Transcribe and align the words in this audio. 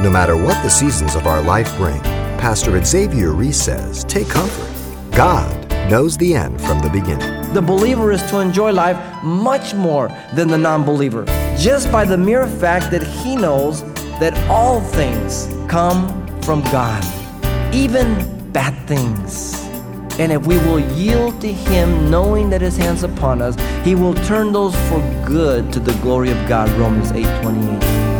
No 0.00 0.08
matter 0.08 0.34
what 0.34 0.62
the 0.62 0.70
seasons 0.70 1.14
of 1.14 1.26
our 1.26 1.42
life 1.42 1.76
bring, 1.76 2.00
Pastor 2.40 2.82
Xavier 2.82 3.32
Reese 3.32 3.60
says, 3.60 4.02
take 4.04 4.30
comfort. 4.30 5.14
God 5.14 5.70
knows 5.90 6.16
the 6.16 6.34
end 6.34 6.58
from 6.58 6.78
the 6.78 6.88
beginning. 6.88 7.52
The 7.52 7.60
believer 7.60 8.10
is 8.10 8.22
to 8.30 8.38
enjoy 8.38 8.72
life 8.72 8.96
much 9.22 9.74
more 9.74 10.08
than 10.32 10.48
the 10.48 10.56
non 10.56 10.86
believer, 10.86 11.26
just 11.58 11.92
by 11.92 12.06
the 12.06 12.16
mere 12.16 12.46
fact 12.46 12.90
that 12.92 13.02
he 13.02 13.36
knows 13.36 13.82
that 14.20 14.32
all 14.48 14.80
things 14.80 15.54
come 15.68 16.08
from 16.40 16.62
God, 16.72 17.04
even 17.74 18.50
bad 18.52 18.72
things. 18.88 19.52
And 20.18 20.32
if 20.32 20.46
we 20.46 20.56
will 20.56 20.80
yield 20.80 21.42
to 21.42 21.52
Him, 21.52 22.10
knowing 22.10 22.48
that 22.50 22.62
His 22.62 22.76
hand's 22.76 23.02
upon 23.02 23.40
us, 23.40 23.54
He 23.84 23.94
will 23.94 24.14
turn 24.14 24.52
those 24.52 24.74
for 24.88 25.00
good 25.26 25.72
to 25.74 25.80
the 25.80 25.92
glory 26.00 26.30
of 26.30 26.48
God. 26.48 26.70
Romans 26.70 27.12
8 27.12 27.24
28. 27.42 28.19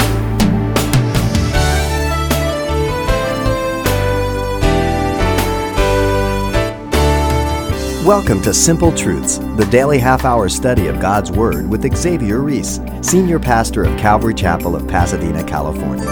Welcome 8.05 8.41
to 8.43 8.55
Simple 8.55 8.93
Truths, 8.93 9.37
the 9.59 9.69
daily 9.71 9.99
half 9.99 10.25
hour 10.25 10.49
study 10.49 10.87
of 10.87 11.01
God's 11.01 11.31
Word 11.31 11.69
with 11.69 11.95
Xavier 11.95 12.41
Reese, 12.41 12.81
Senior 13.03 13.39
Pastor 13.39 13.85
of 13.85 13.99
Calvary 13.99 14.33
Chapel 14.33 14.75
of 14.75 14.89
Pasadena, 14.89 15.45
California. 15.45 16.07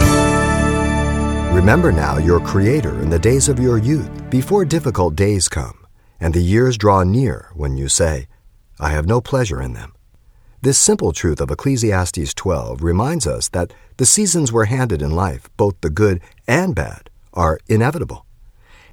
Remember 1.51 1.91
now 1.91 2.19
your 2.19 2.41
Creator 2.41 3.01
in 3.01 3.09
the 3.09 3.19
days 3.19 3.49
of 3.49 3.59
your 3.59 3.79
youth, 3.79 4.11
before 4.29 4.67
difficult 4.67 5.17
days 5.17 5.49
come, 5.49 5.87
and 6.21 6.35
the 6.35 6.43
years 6.43 6.77
draw 6.77 7.05
near 7.05 7.49
when 7.55 7.79
you 7.79 7.89
say, 7.89 8.29
I 8.79 8.91
have 8.91 9.07
no 9.07 9.23
pleasure 9.23 9.63
in 9.63 9.73
them. 9.73 9.95
This 10.61 10.77
simple 10.79 11.15
truth 11.15 11.41
of 11.41 11.51
Ecclesiastes 11.51 12.35
12 12.35 12.83
reminds 12.83 13.27
us 13.27 13.49
that 13.49 13.73
the 13.97 14.05
seasons 14.05 14.53
we're 14.53 14.67
handed 14.67 15.01
in 15.01 15.13
life, 15.13 15.49
both 15.57 15.81
the 15.81 15.89
good 15.89 16.21
and 16.47 16.75
bad, 16.75 17.09
are 17.33 17.59
inevitable. 17.67 18.27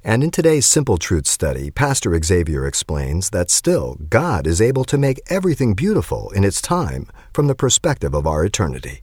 And 0.08 0.22
in 0.22 0.30
today's 0.30 0.66
Simple 0.66 0.98
Truth 0.98 1.26
study, 1.26 1.68
Pastor 1.72 2.16
Xavier 2.22 2.64
explains 2.64 3.30
that 3.30 3.50
still 3.50 3.96
God 4.08 4.46
is 4.46 4.60
able 4.60 4.84
to 4.84 4.96
make 4.96 5.20
everything 5.26 5.74
beautiful 5.74 6.30
in 6.30 6.44
its 6.44 6.62
time 6.62 7.08
from 7.34 7.48
the 7.48 7.56
perspective 7.56 8.14
of 8.14 8.24
our 8.24 8.44
eternity. 8.44 9.00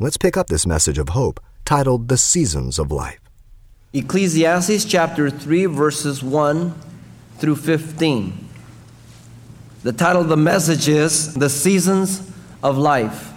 Let's 0.00 0.16
pick 0.16 0.36
up 0.36 0.48
this 0.48 0.66
message 0.66 0.98
of 0.98 1.10
hope 1.10 1.38
titled 1.64 2.08
The 2.08 2.18
Seasons 2.18 2.80
of 2.80 2.90
Life. 2.90 3.20
Ecclesiastes 3.92 4.84
chapter 4.84 5.30
3, 5.30 5.66
verses 5.66 6.20
1 6.20 6.74
through 7.38 7.54
15. 7.54 8.48
The 9.84 9.92
title 9.92 10.22
of 10.22 10.28
the 10.28 10.36
message 10.36 10.88
is 10.88 11.34
The 11.34 11.48
Seasons 11.48 12.28
of 12.60 12.76
Life. 12.76 13.30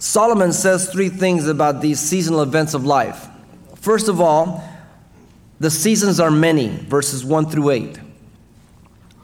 Solomon 0.00 0.52
says 0.52 0.90
three 0.90 1.08
things 1.08 1.46
about 1.46 1.80
these 1.80 2.00
seasonal 2.00 2.42
events 2.42 2.74
of 2.74 2.84
life. 2.84 3.28
First 3.76 4.08
of 4.08 4.20
all, 4.20 4.71
the 5.62 5.70
seasons 5.70 6.18
are 6.18 6.32
many, 6.32 6.70
verses 6.70 7.24
1 7.24 7.48
through 7.48 7.70
8. 7.70 8.00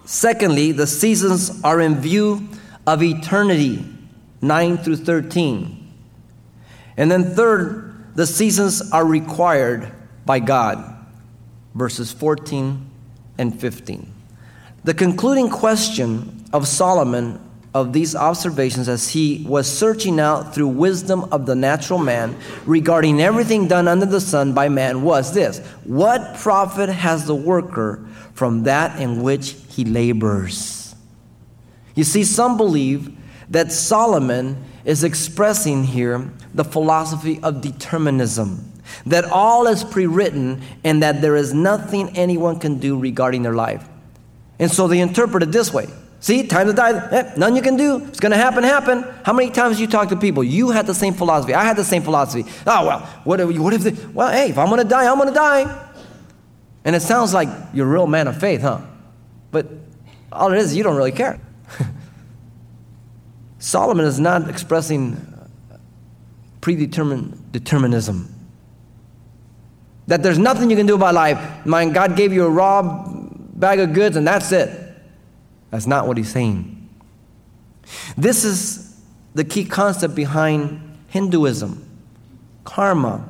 Secondly, 0.04 0.70
the 0.70 0.86
seasons 0.86 1.60
are 1.64 1.80
in 1.80 1.96
view 1.96 2.48
of 2.86 3.02
eternity, 3.02 3.84
9 4.40 4.78
through 4.78 4.98
13. 4.98 5.92
And 6.96 7.10
then 7.10 7.34
third, 7.34 8.14
the 8.14 8.24
seasons 8.24 8.88
are 8.92 9.04
required 9.04 9.90
by 10.24 10.38
God, 10.38 11.04
verses 11.74 12.12
14 12.12 12.88
and 13.36 13.60
15. 13.60 14.08
The 14.84 14.94
concluding 14.94 15.50
question 15.50 16.44
of 16.52 16.68
Solomon 16.68 17.40
of 17.74 17.92
these 17.92 18.14
observations 18.14 18.88
as 18.88 19.10
he 19.10 19.44
was 19.46 19.70
searching 19.70 20.18
out 20.18 20.54
through 20.54 20.68
wisdom 20.68 21.24
of 21.32 21.46
the 21.46 21.54
natural 21.54 21.98
man 21.98 22.36
regarding 22.64 23.20
everything 23.20 23.68
done 23.68 23.86
under 23.86 24.06
the 24.06 24.20
sun 24.20 24.54
by 24.54 24.68
man 24.68 25.02
was 25.02 25.34
this 25.34 25.58
What 25.84 26.36
profit 26.38 26.88
has 26.88 27.26
the 27.26 27.34
worker 27.34 28.06
from 28.34 28.62
that 28.64 29.00
in 29.00 29.22
which 29.22 29.56
he 29.68 29.84
labors? 29.84 30.94
You 31.94 32.04
see, 32.04 32.24
some 32.24 32.56
believe 32.56 33.16
that 33.50 33.72
Solomon 33.72 34.64
is 34.84 35.04
expressing 35.04 35.84
here 35.84 36.30
the 36.54 36.64
philosophy 36.64 37.40
of 37.42 37.60
determinism. 37.60 38.72
That 39.04 39.24
all 39.26 39.66
is 39.66 39.84
pre 39.84 40.06
written 40.06 40.62
and 40.84 41.02
that 41.02 41.20
there 41.20 41.36
is 41.36 41.52
nothing 41.52 42.16
anyone 42.16 42.58
can 42.58 42.78
do 42.78 42.98
regarding 42.98 43.42
their 43.42 43.54
life. 43.54 43.86
And 44.58 44.70
so 44.70 44.88
they 44.88 45.00
interpret 45.00 45.42
it 45.42 45.52
this 45.52 45.72
way 45.72 45.88
See, 46.20 46.46
time 46.46 46.66
to 46.66 46.72
die. 46.72 47.08
Eh, 47.12 47.34
none 47.36 47.54
you 47.54 47.62
can 47.62 47.76
do. 47.76 48.04
It's 48.06 48.18
going 48.18 48.32
to 48.32 48.38
happen, 48.38 48.64
happen. 48.64 49.04
How 49.24 49.32
many 49.32 49.50
times 49.50 49.80
you 49.80 49.86
talk 49.86 50.08
to 50.08 50.16
people? 50.16 50.42
You 50.42 50.70
had 50.70 50.86
the 50.86 50.94
same 50.94 51.14
philosophy. 51.14 51.54
I 51.54 51.64
had 51.64 51.76
the 51.76 51.84
same 51.84 52.02
philosophy. 52.02 52.50
Oh, 52.66 52.86
well, 52.86 53.00
what 53.24 53.40
if, 53.40 53.56
what 53.58 53.72
if 53.72 53.82
the, 53.82 54.10
well, 54.12 54.30
hey, 54.30 54.50
if 54.50 54.58
I'm 54.58 54.68
going 54.68 54.82
to 54.82 54.88
die, 54.88 55.08
I'm 55.08 55.16
going 55.16 55.28
to 55.28 55.34
die. 55.34 55.90
And 56.84 56.96
it 56.96 57.02
sounds 57.02 57.32
like 57.32 57.48
you're 57.72 57.86
a 57.86 57.90
real 57.90 58.06
man 58.06 58.26
of 58.26 58.40
faith, 58.40 58.62
huh? 58.62 58.80
But 59.52 59.68
all 60.32 60.52
it 60.52 60.58
is, 60.58 60.74
you 60.74 60.82
don't 60.82 60.96
really 60.96 61.12
care. 61.12 61.40
Solomon 63.58 64.04
is 64.04 64.18
not 64.18 64.48
expressing 64.48 65.24
predetermined 66.60 67.52
determinism. 67.52 68.34
That 70.08 70.22
there's 70.22 70.38
nothing 70.38 70.70
you 70.70 70.76
can 70.76 70.86
do 70.86 70.94
about 70.94 71.14
life. 71.14 71.66
Man, 71.66 71.92
God 71.92 72.16
gave 72.16 72.32
you 72.32 72.44
a 72.44 72.50
raw 72.50 73.06
bag 73.06 73.78
of 73.80 73.92
goods 73.92 74.16
and 74.16 74.26
that's 74.26 74.50
it. 74.52 74.87
That's 75.70 75.86
not 75.86 76.06
what 76.06 76.16
he's 76.16 76.30
saying. 76.30 76.88
This 78.16 78.44
is 78.44 79.00
the 79.34 79.44
key 79.44 79.64
concept 79.64 80.14
behind 80.14 80.98
Hinduism 81.08 81.88
karma. 82.68 83.26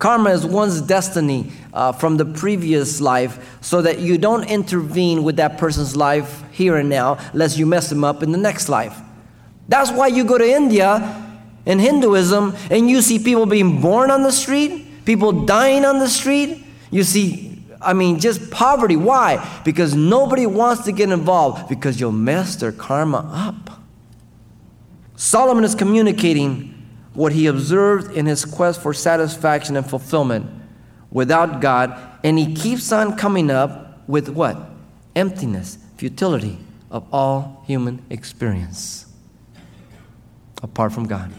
Karma 0.00 0.30
is 0.30 0.44
one's 0.44 0.80
destiny 0.80 1.52
uh, 1.72 1.92
from 1.92 2.16
the 2.16 2.24
previous 2.24 3.00
life 3.00 3.58
so 3.60 3.80
that 3.80 4.00
you 4.00 4.18
don't 4.18 4.42
intervene 4.50 5.22
with 5.22 5.36
that 5.36 5.56
person's 5.56 5.94
life 5.94 6.42
here 6.50 6.76
and 6.76 6.88
now, 6.88 7.18
lest 7.32 7.56
you 7.56 7.64
mess 7.64 7.88
them 7.88 8.02
up 8.02 8.22
in 8.24 8.32
the 8.32 8.38
next 8.38 8.68
life. 8.68 8.98
That's 9.68 9.92
why 9.92 10.08
you 10.08 10.24
go 10.24 10.36
to 10.36 10.44
India 10.44 11.30
in 11.64 11.78
Hinduism 11.78 12.56
and 12.70 12.90
you 12.90 13.00
see 13.02 13.20
people 13.20 13.46
being 13.46 13.80
born 13.80 14.10
on 14.10 14.24
the 14.24 14.32
street, 14.32 15.04
people 15.04 15.44
dying 15.46 15.84
on 15.84 16.00
the 16.00 16.08
street. 16.08 16.64
You 16.90 17.04
see 17.04 17.51
I 17.82 17.92
mean, 17.92 18.18
just 18.18 18.50
poverty. 18.50 18.96
Why? 18.96 19.60
Because 19.64 19.94
nobody 19.94 20.46
wants 20.46 20.84
to 20.84 20.92
get 20.92 21.10
involved 21.10 21.68
because 21.68 22.00
you'll 22.00 22.12
mess 22.12 22.56
their 22.56 22.72
karma 22.72 23.28
up. 23.32 23.80
Solomon 25.16 25.64
is 25.64 25.74
communicating 25.74 26.74
what 27.14 27.32
he 27.32 27.46
observed 27.46 28.16
in 28.16 28.26
his 28.26 28.44
quest 28.44 28.80
for 28.80 28.94
satisfaction 28.94 29.76
and 29.76 29.88
fulfillment 29.88 30.46
without 31.10 31.60
God, 31.60 31.98
and 32.24 32.38
he 32.38 32.54
keeps 32.54 32.90
on 32.90 33.16
coming 33.16 33.50
up 33.50 34.08
with 34.08 34.28
what? 34.28 34.56
Emptiness, 35.14 35.78
futility 35.96 36.58
of 36.90 37.06
all 37.12 37.62
human 37.66 38.04
experience 38.10 39.06
apart 40.62 40.92
from 40.92 41.06
God. 41.06 41.32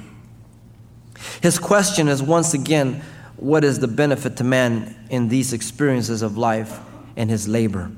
His 1.42 1.58
question 1.58 2.08
is 2.08 2.22
once 2.22 2.54
again 2.54 3.02
what 3.44 3.66
is 3.66 3.80
the 3.80 3.88
benefit 3.90 4.38
to 4.38 4.44
man 4.44 4.96
in 5.09 5.28
these 5.28 5.52
experiences 5.52 6.22
of 6.22 6.38
life 6.38 6.80
and 7.18 7.30
his 7.30 7.46
labor. 7.46 7.92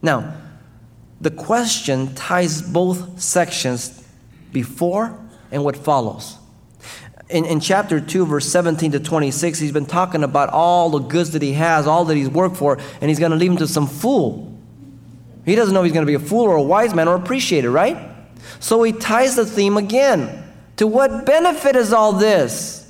Now, 0.00 0.34
the 1.20 1.30
question 1.30 2.14
ties 2.14 2.62
both 2.62 3.20
sections 3.20 4.02
before 4.52 5.18
and 5.52 5.62
what 5.62 5.76
follows. 5.76 6.38
In, 7.28 7.44
in 7.44 7.60
chapter 7.60 8.00
2, 8.00 8.24
verse 8.24 8.48
17 8.48 8.92
to 8.92 9.00
26, 9.00 9.58
he's 9.58 9.70
been 9.70 9.84
talking 9.84 10.22
about 10.22 10.48
all 10.48 10.88
the 10.88 11.00
goods 11.00 11.32
that 11.32 11.42
he 11.42 11.52
has, 11.52 11.86
all 11.86 12.06
that 12.06 12.16
he's 12.16 12.30
worked 12.30 12.56
for, 12.56 12.78
and 13.02 13.10
he's 13.10 13.18
going 13.18 13.32
to 13.32 13.36
leave 13.36 13.50
him 13.50 13.58
to 13.58 13.66
some 13.66 13.86
fool. 13.86 14.58
He 15.44 15.54
doesn't 15.54 15.74
know 15.74 15.82
he's 15.82 15.92
going 15.92 16.06
to 16.06 16.10
be 16.10 16.14
a 16.14 16.26
fool 16.26 16.44
or 16.44 16.56
a 16.56 16.62
wise 16.62 16.94
man 16.94 17.06
or 17.06 17.16
appreciator, 17.16 17.70
right? 17.70 17.98
So 18.60 18.82
he 18.82 18.92
ties 18.92 19.36
the 19.36 19.44
theme 19.44 19.76
again. 19.76 20.44
To 20.76 20.86
what 20.86 21.26
benefit 21.26 21.76
is 21.76 21.92
all 21.92 22.12
this? 22.12 22.85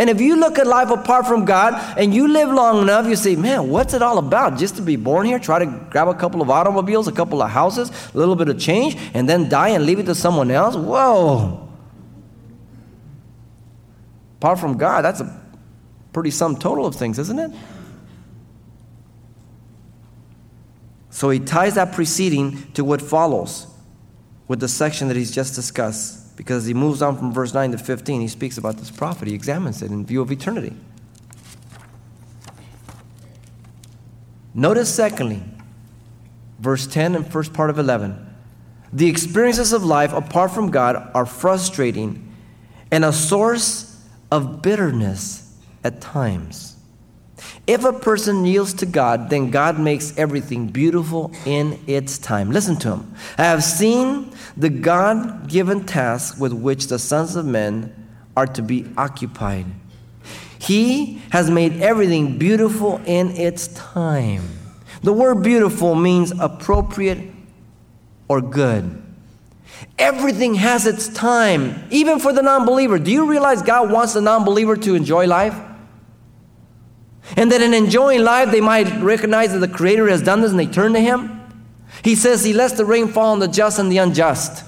And 0.00 0.08
if 0.08 0.18
you 0.18 0.36
look 0.36 0.58
at 0.58 0.66
life 0.66 0.88
apart 0.88 1.26
from 1.26 1.44
God 1.44 1.74
and 1.98 2.14
you 2.14 2.26
live 2.26 2.48
long 2.48 2.80
enough, 2.80 3.06
you 3.06 3.16
say, 3.16 3.36
man, 3.36 3.68
what's 3.68 3.92
it 3.92 4.00
all 4.00 4.16
about? 4.16 4.58
Just 4.58 4.76
to 4.76 4.82
be 4.82 4.96
born 4.96 5.26
here, 5.26 5.38
try 5.38 5.58
to 5.58 5.66
grab 5.90 6.08
a 6.08 6.14
couple 6.14 6.40
of 6.40 6.48
automobiles, 6.48 7.06
a 7.06 7.12
couple 7.12 7.42
of 7.42 7.50
houses, 7.50 7.90
a 8.14 8.16
little 8.16 8.34
bit 8.34 8.48
of 8.48 8.58
change, 8.58 8.96
and 9.12 9.28
then 9.28 9.50
die 9.50 9.68
and 9.68 9.84
leave 9.84 9.98
it 9.98 10.06
to 10.06 10.14
someone 10.14 10.50
else? 10.50 10.74
Whoa. 10.74 11.68
Apart 14.38 14.58
from 14.58 14.78
God, 14.78 15.02
that's 15.02 15.20
a 15.20 15.38
pretty 16.14 16.30
sum 16.30 16.56
total 16.56 16.86
of 16.86 16.94
things, 16.94 17.18
isn't 17.18 17.38
it? 17.38 17.50
So 21.10 21.28
he 21.28 21.40
ties 21.40 21.74
that 21.74 21.92
preceding 21.92 22.72
to 22.72 22.84
what 22.84 23.02
follows 23.02 23.66
with 24.48 24.60
the 24.60 24.68
section 24.68 25.08
that 25.08 25.18
he's 25.18 25.30
just 25.30 25.54
discussed 25.54 26.19
because 26.40 26.64
he 26.64 26.72
moves 26.72 27.02
on 27.02 27.18
from 27.18 27.34
verse 27.34 27.52
9 27.52 27.72
to 27.72 27.76
15. 27.76 28.22
He 28.22 28.26
speaks 28.26 28.56
about 28.56 28.78
this 28.78 28.90
profit, 28.90 29.28
he 29.28 29.34
examines 29.34 29.82
it 29.82 29.90
in 29.90 30.06
view 30.06 30.22
of 30.22 30.32
eternity. 30.32 30.74
Notice, 34.54 34.88
secondly, 34.88 35.42
verse 36.58 36.86
10 36.86 37.14
and 37.14 37.30
first 37.30 37.52
part 37.52 37.68
of 37.68 37.78
11. 37.78 38.26
The 38.90 39.06
experiences 39.06 39.74
of 39.74 39.84
life 39.84 40.14
apart 40.14 40.52
from 40.52 40.70
God 40.70 41.10
are 41.12 41.26
frustrating 41.26 42.34
and 42.90 43.04
a 43.04 43.12
source 43.12 44.02
of 44.30 44.62
bitterness 44.62 45.58
at 45.84 46.00
times. 46.00 46.78
If 47.66 47.84
a 47.84 47.92
person 47.92 48.44
yields 48.44 48.74
to 48.74 48.86
God, 48.86 49.30
then 49.30 49.50
God 49.50 49.78
makes 49.78 50.16
everything 50.18 50.68
beautiful 50.68 51.32
in 51.46 51.78
its 51.86 52.18
time. 52.18 52.50
Listen 52.50 52.76
to 52.76 52.96
him. 52.96 53.14
I 53.38 53.44
have 53.44 53.62
seen 53.62 54.32
the 54.56 54.68
God 54.68 55.48
given 55.48 55.84
task 55.86 56.40
with 56.40 56.52
which 56.52 56.88
the 56.88 56.98
sons 56.98 57.36
of 57.36 57.46
men 57.46 57.94
are 58.36 58.46
to 58.46 58.62
be 58.62 58.86
occupied. 58.96 59.66
He 60.58 61.22
has 61.30 61.50
made 61.50 61.80
everything 61.80 62.38
beautiful 62.38 63.00
in 63.06 63.30
its 63.30 63.68
time. 63.68 64.42
The 65.02 65.12
word 65.12 65.42
beautiful 65.42 65.94
means 65.94 66.32
appropriate 66.38 67.32
or 68.28 68.40
good. 68.40 69.02
Everything 69.98 70.54
has 70.56 70.86
its 70.86 71.08
time, 71.08 71.84
even 71.90 72.18
for 72.18 72.32
the 72.32 72.42
non 72.42 72.66
believer. 72.66 72.98
Do 72.98 73.10
you 73.10 73.28
realize 73.28 73.62
God 73.62 73.90
wants 73.90 74.12
the 74.12 74.20
non 74.20 74.44
believer 74.44 74.76
to 74.76 74.94
enjoy 74.94 75.26
life? 75.26 75.58
And 77.36 77.50
that 77.52 77.62
in 77.62 77.74
enjoying 77.74 78.22
life, 78.22 78.50
they 78.50 78.60
might 78.60 78.90
recognize 79.00 79.52
that 79.52 79.60
the 79.60 79.68
Creator 79.68 80.08
has 80.08 80.22
done 80.22 80.40
this 80.40 80.50
and 80.50 80.58
they 80.58 80.66
turn 80.66 80.92
to 80.94 81.00
Him. 81.00 81.40
He 82.02 82.14
says 82.14 82.44
He 82.44 82.52
lets 82.52 82.74
the 82.74 82.84
rain 82.84 83.08
fall 83.08 83.32
on 83.32 83.38
the 83.38 83.48
just 83.48 83.78
and 83.78 83.90
the 83.90 83.98
unjust. 83.98 84.64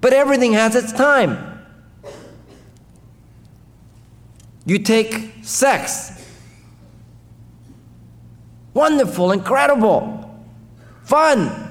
But 0.00 0.12
everything 0.12 0.52
has 0.52 0.74
its 0.74 0.92
time. 0.92 1.56
You 4.64 4.78
take 4.80 5.32
sex. 5.42 6.12
Wonderful, 8.74 9.32
incredible, 9.32 10.44
fun. 11.04 11.62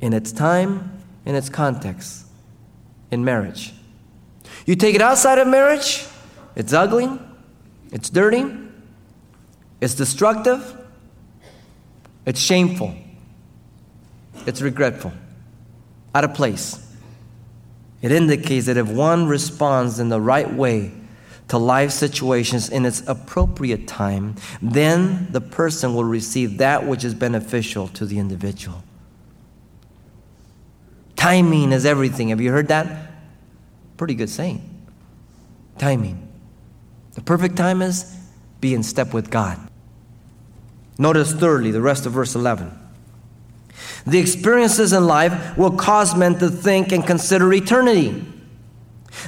In 0.00 0.12
its 0.12 0.32
time, 0.32 1.02
in 1.24 1.34
its 1.34 1.48
context, 1.48 2.26
in 3.10 3.24
marriage. 3.24 3.74
You 4.64 4.76
take 4.76 4.94
it 4.94 5.02
outside 5.02 5.38
of 5.38 5.48
marriage, 5.48 6.06
it's 6.54 6.72
ugly, 6.72 7.08
it's 7.92 8.10
dirty, 8.10 8.44
it's 9.80 9.94
destructive, 9.94 10.76
it's 12.24 12.40
shameful, 12.40 12.94
it's 14.46 14.60
regretful, 14.60 15.12
out 16.14 16.24
of 16.24 16.34
place. 16.34 16.82
It 18.02 18.12
indicates 18.12 18.66
that 18.66 18.76
if 18.76 18.88
one 18.88 19.26
responds 19.26 19.98
in 19.98 20.08
the 20.08 20.20
right 20.20 20.52
way 20.52 20.92
to 21.48 21.58
life 21.58 21.90
situations 21.92 22.68
in 22.68 22.84
its 22.84 23.06
appropriate 23.06 23.86
time, 23.86 24.34
then 24.60 25.28
the 25.30 25.40
person 25.40 25.94
will 25.94 26.04
receive 26.04 26.58
that 26.58 26.86
which 26.86 27.04
is 27.04 27.14
beneficial 27.14 27.88
to 27.88 28.04
the 28.04 28.18
individual. 28.18 28.82
Timing 31.14 31.72
is 31.72 31.86
everything. 31.86 32.28
Have 32.28 32.40
you 32.40 32.50
heard 32.50 32.68
that? 32.68 33.12
Pretty 33.96 34.14
good 34.14 34.30
saying. 34.30 34.68
Timing. 35.78 36.25
The 37.16 37.22
perfect 37.22 37.56
time 37.56 37.82
is 37.82 38.14
be 38.60 38.74
in 38.74 38.82
step 38.82 39.12
with 39.12 39.30
God. 39.30 39.58
Notice 40.98 41.32
thirdly, 41.32 41.72
the 41.72 41.82
rest 41.82 42.06
of 42.06 42.12
verse 42.12 42.34
11. 42.34 42.70
The 44.06 44.18
experiences 44.18 44.92
in 44.92 45.06
life 45.06 45.56
will 45.58 45.72
cause 45.72 46.14
men 46.14 46.38
to 46.38 46.48
think 46.48 46.92
and 46.92 47.04
consider 47.06 47.52
eternity. 47.52 48.24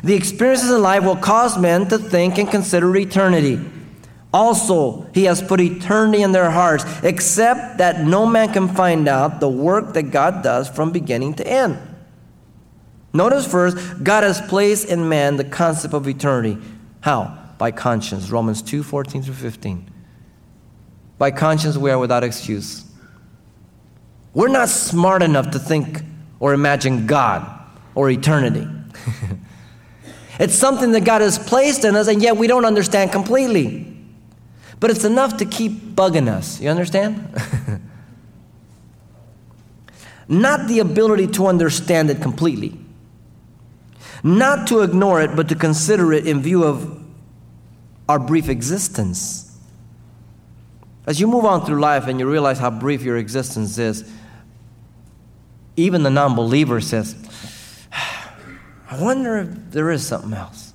The 0.05 0.15
experiences 0.15 0.71
in 0.71 0.83
life 0.83 1.03
will 1.03 1.17
cause 1.17 1.59
men 1.59 1.89
to 1.89 1.99
think 1.99 2.39
and 2.39 2.51
consider 2.51 2.95
eternity. 2.97 3.59
Also, 4.33 5.07
he 5.15 5.25
has 5.25 5.43
put 5.43 5.61
eternity 5.61 6.23
in 6.23 6.33
their 6.33 6.51
hearts, 6.51 6.85
except 7.03 7.79
that 7.79 8.05
no 8.05 8.27
man 8.27 8.53
can 8.53 8.69
find 8.69 9.09
out 9.09 9.41
the 9.41 9.49
work 9.49 9.95
that 9.95 10.05
God 10.05 10.43
does 10.43 10.69
from 10.69 10.93
beginning 10.93 11.35
to 11.35 11.47
end. 11.47 11.79
Notice 13.15 13.51
first, 13.51 14.05
God 14.05 14.25
has 14.25 14.43
placed 14.43 14.89
in 14.89 15.09
man 15.09 15.37
the 15.37 15.45
concept 15.45 15.95
of 15.95 16.07
eternity. 16.07 16.59
How? 17.01 17.38
By 17.59 17.71
conscience. 17.71 18.31
Romans 18.31 18.63
2 18.63 18.83
14 18.83 19.23
through 19.23 19.35
15. 19.35 19.91
By 21.19 21.33
conscience, 21.33 21.77
we 21.77 21.91
are 21.91 21.99
without 21.99 22.23
excuse. 22.23 22.85
We're 24.33 24.49
not 24.49 24.69
smart 24.69 25.23
enough 25.23 25.51
to 25.51 25.59
think 25.59 26.03
or 26.39 26.55
imagine 26.55 27.07
God 27.07 27.45
or 27.95 28.09
eternity. 28.09 28.69
it's 30.39 30.55
something 30.55 30.93
that 30.93 31.05
God 31.05 31.21
has 31.21 31.39
placed 31.39 31.85
in 31.85 31.97
us, 31.97 32.07
and 32.07 32.23
yet 32.23 32.37
we 32.37 32.47
don't 32.47 32.65
understand 32.65 33.11
completely. 33.11 33.85
But 34.79 34.91
it's 34.91 35.05
enough 35.05 35.39
to 35.39 35.45
keep 35.45 35.73
bugging 35.73 36.29
us. 36.29 36.61
You 36.61 36.69
understand? 36.69 37.35
not 40.29 40.69
the 40.69 40.79
ability 40.79 41.27
to 41.29 41.49
understand 41.49 42.11
it 42.11 42.23
completely, 42.23 42.79
not 44.23 44.69
to 44.69 44.83
ignore 44.83 45.21
it, 45.21 45.35
but 45.35 45.49
to 45.49 45.57
consider 45.57 46.13
it 46.13 46.29
in 46.29 46.41
view 46.43 46.63
of 46.63 47.08
our 48.09 48.19
brief 48.19 48.49
existence. 48.49 49.45
As 51.07 51.21
you 51.21 51.27
move 51.27 51.45
on 51.45 51.65
through 51.65 51.81
life 51.81 52.07
and 52.07 52.19
you 52.19 52.31
realize 52.31 52.59
how 52.59 52.71
brief 52.71 53.03
your 53.03 53.17
existence 53.17 53.79
is, 53.79 54.11
even 55.77 56.03
the 56.03 56.11
non 56.11 56.35
believer 56.35 56.81
says, 56.81 57.15
I 58.91 59.01
wonder 59.01 59.39
if 59.39 59.71
there 59.71 59.91
is 59.91 60.07
something 60.07 60.33
else. 60.33 60.73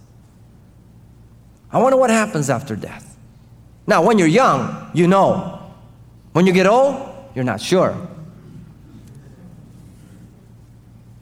I 1.72 1.82
wonder 1.82 1.98
what 1.98 2.10
happens 2.10 2.50
after 2.50 2.76
death. 2.76 3.18
Now, 3.88 4.04
when 4.04 4.20
you're 4.20 4.28
young, 4.28 4.92
you 4.94 5.08
know. 5.08 5.60
When 6.32 6.46
you 6.46 6.54
get 6.54 6.68
old, 6.68 7.12
you're 7.36 7.44
not 7.44 7.60
sure. 7.60 7.96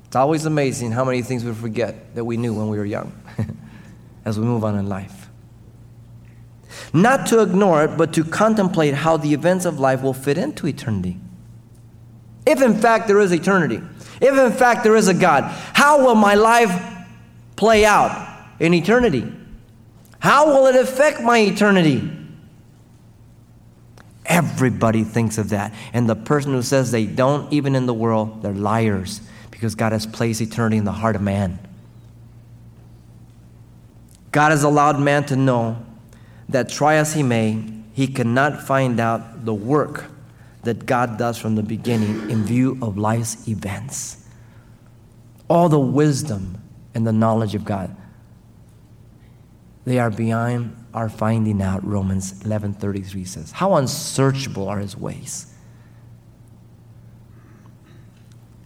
It's 0.05 0.15
always 0.15 0.45
amazing 0.45 0.91
how 0.91 1.05
many 1.05 1.21
things 1.21 1.43
we 1.45 1.53
forget 1.53 2.15
that 2.15 2.25
we 2.25 2.35
knew 2.35 2.53
when 2.53 2.67
we 2.67 2.77
were 2.77 2.85
young 2.85 3.13
as 4.25 4.37
we 4.37 4.45
move 4.45 4.65
on 4.65 4.77
in 4.77 4.89
life. 4.89 5.20
Not 6.93 7.27
to 7.27 7.41
ignore 7.41 7.83
it, 7.83 7.97
but 7.97 8.13
to 8.13 8.23
contemplate 8.23 8.93
how 8.93 9.17
the 9.17 9.33
events 9.33 9.65
of 9.65 9.79
life 9.79 10.01
will 10.01 10.13
fit 10.13 10.37
into 10.37 10.67
eternity. 10.67 11.17
If 12.45 12.61
in 12.61 12.75
fact 12.75 13.07
there 13.07 13.19
is 13.19 13.31
eternity, 13.31 13.81
if 14.19 14.37
in 14.37 14.51
fact 14.51 14.83
there 14.83 14.95
is 14.95 15.07
a 15.07 15.13
God, 15.13 15.43
how 15.73 16.03
will 16.05 16.15
my 16.15 16.35
life 16.35 16.71
play 17.55 17.85
out 17.85 18.27
in 18.59 18.73
eternity? 18.73 19.31
How 20.19 20.47
will 20.47 20.67
it 20.67 20.75
affect 20.75 21.21
my 21.21 21.39
eternity? 21.39 22.09
Everybody 24.25 25.03
thinks 25.03 25.37
of 25.37 25.49
that. 25.49 25.73
And 25.93 26.07
the 26.07 26.15
person 26.15 26.53
who 26.53 26.61
says 26.61 26.91
they 26.91 27.05
don't, 27.05 27.51
even 27.51 27.75
in 27.75 27.85
the 27.85 27.93
world, 27.93 28.43
they're 28.43 28.53
liars 28.53 29.21
because 29.49 29.75
God 29.75 29.91
has 29.91 30.05
placed 30.05 30.41
eternity 30.41 30.77
in 30.77 30.85
the 30.85 30.91
heart 30.91 31.15
of 31.15 31.21
man. 31.21 31.59
God 34.31 34.51
has 34.51 34.63
allowed 34.63 34.99
man 34.99 35.25
to 35.25 35.35
know 35.35 35.85
that 36.51 36.69
try 36.69 36.95
as 36.95 37.13
he 37.13 37.23
may, 37.23 37.63
he 37.93 38.07
cannot 38.07 38.61
find 38.61 38.99
out 38.99 39.45
the 39.45 39.53
work 39.53 40.05
that 40.63 40.85
God 40.85 41.17
does 41.17 41.37
from 41.37 41.55
the 41.55 41.63
beginning 41.63 42.29
in 42.29 42.43
view 42.43 42.77
of 42.81 42.97
life's 42.97 43.47
events. 43.47 44.25
All 45.49 45.69
the 45.69 45.79
wisdom 45.79 46.61
and 46.93 47.05
the 47.05 47.11
knowledge 47.11 47.55
of 47.55 47.65
God, 47.65 47.95
they 49.85 49.97
are 49.97 50.11
beyond 50.11 50.75
our 50.93 51.09
finding 51.09 51.61
out, 51.61 51.83
Romans 51.85 52.33
11:33 52.43 53.25
says. 53.25 53.51
How 53.51 53.75
unsearchable 53.75 54.67
are 54.67 54.79
his 54.79 54.95
ways. 54.95 55.47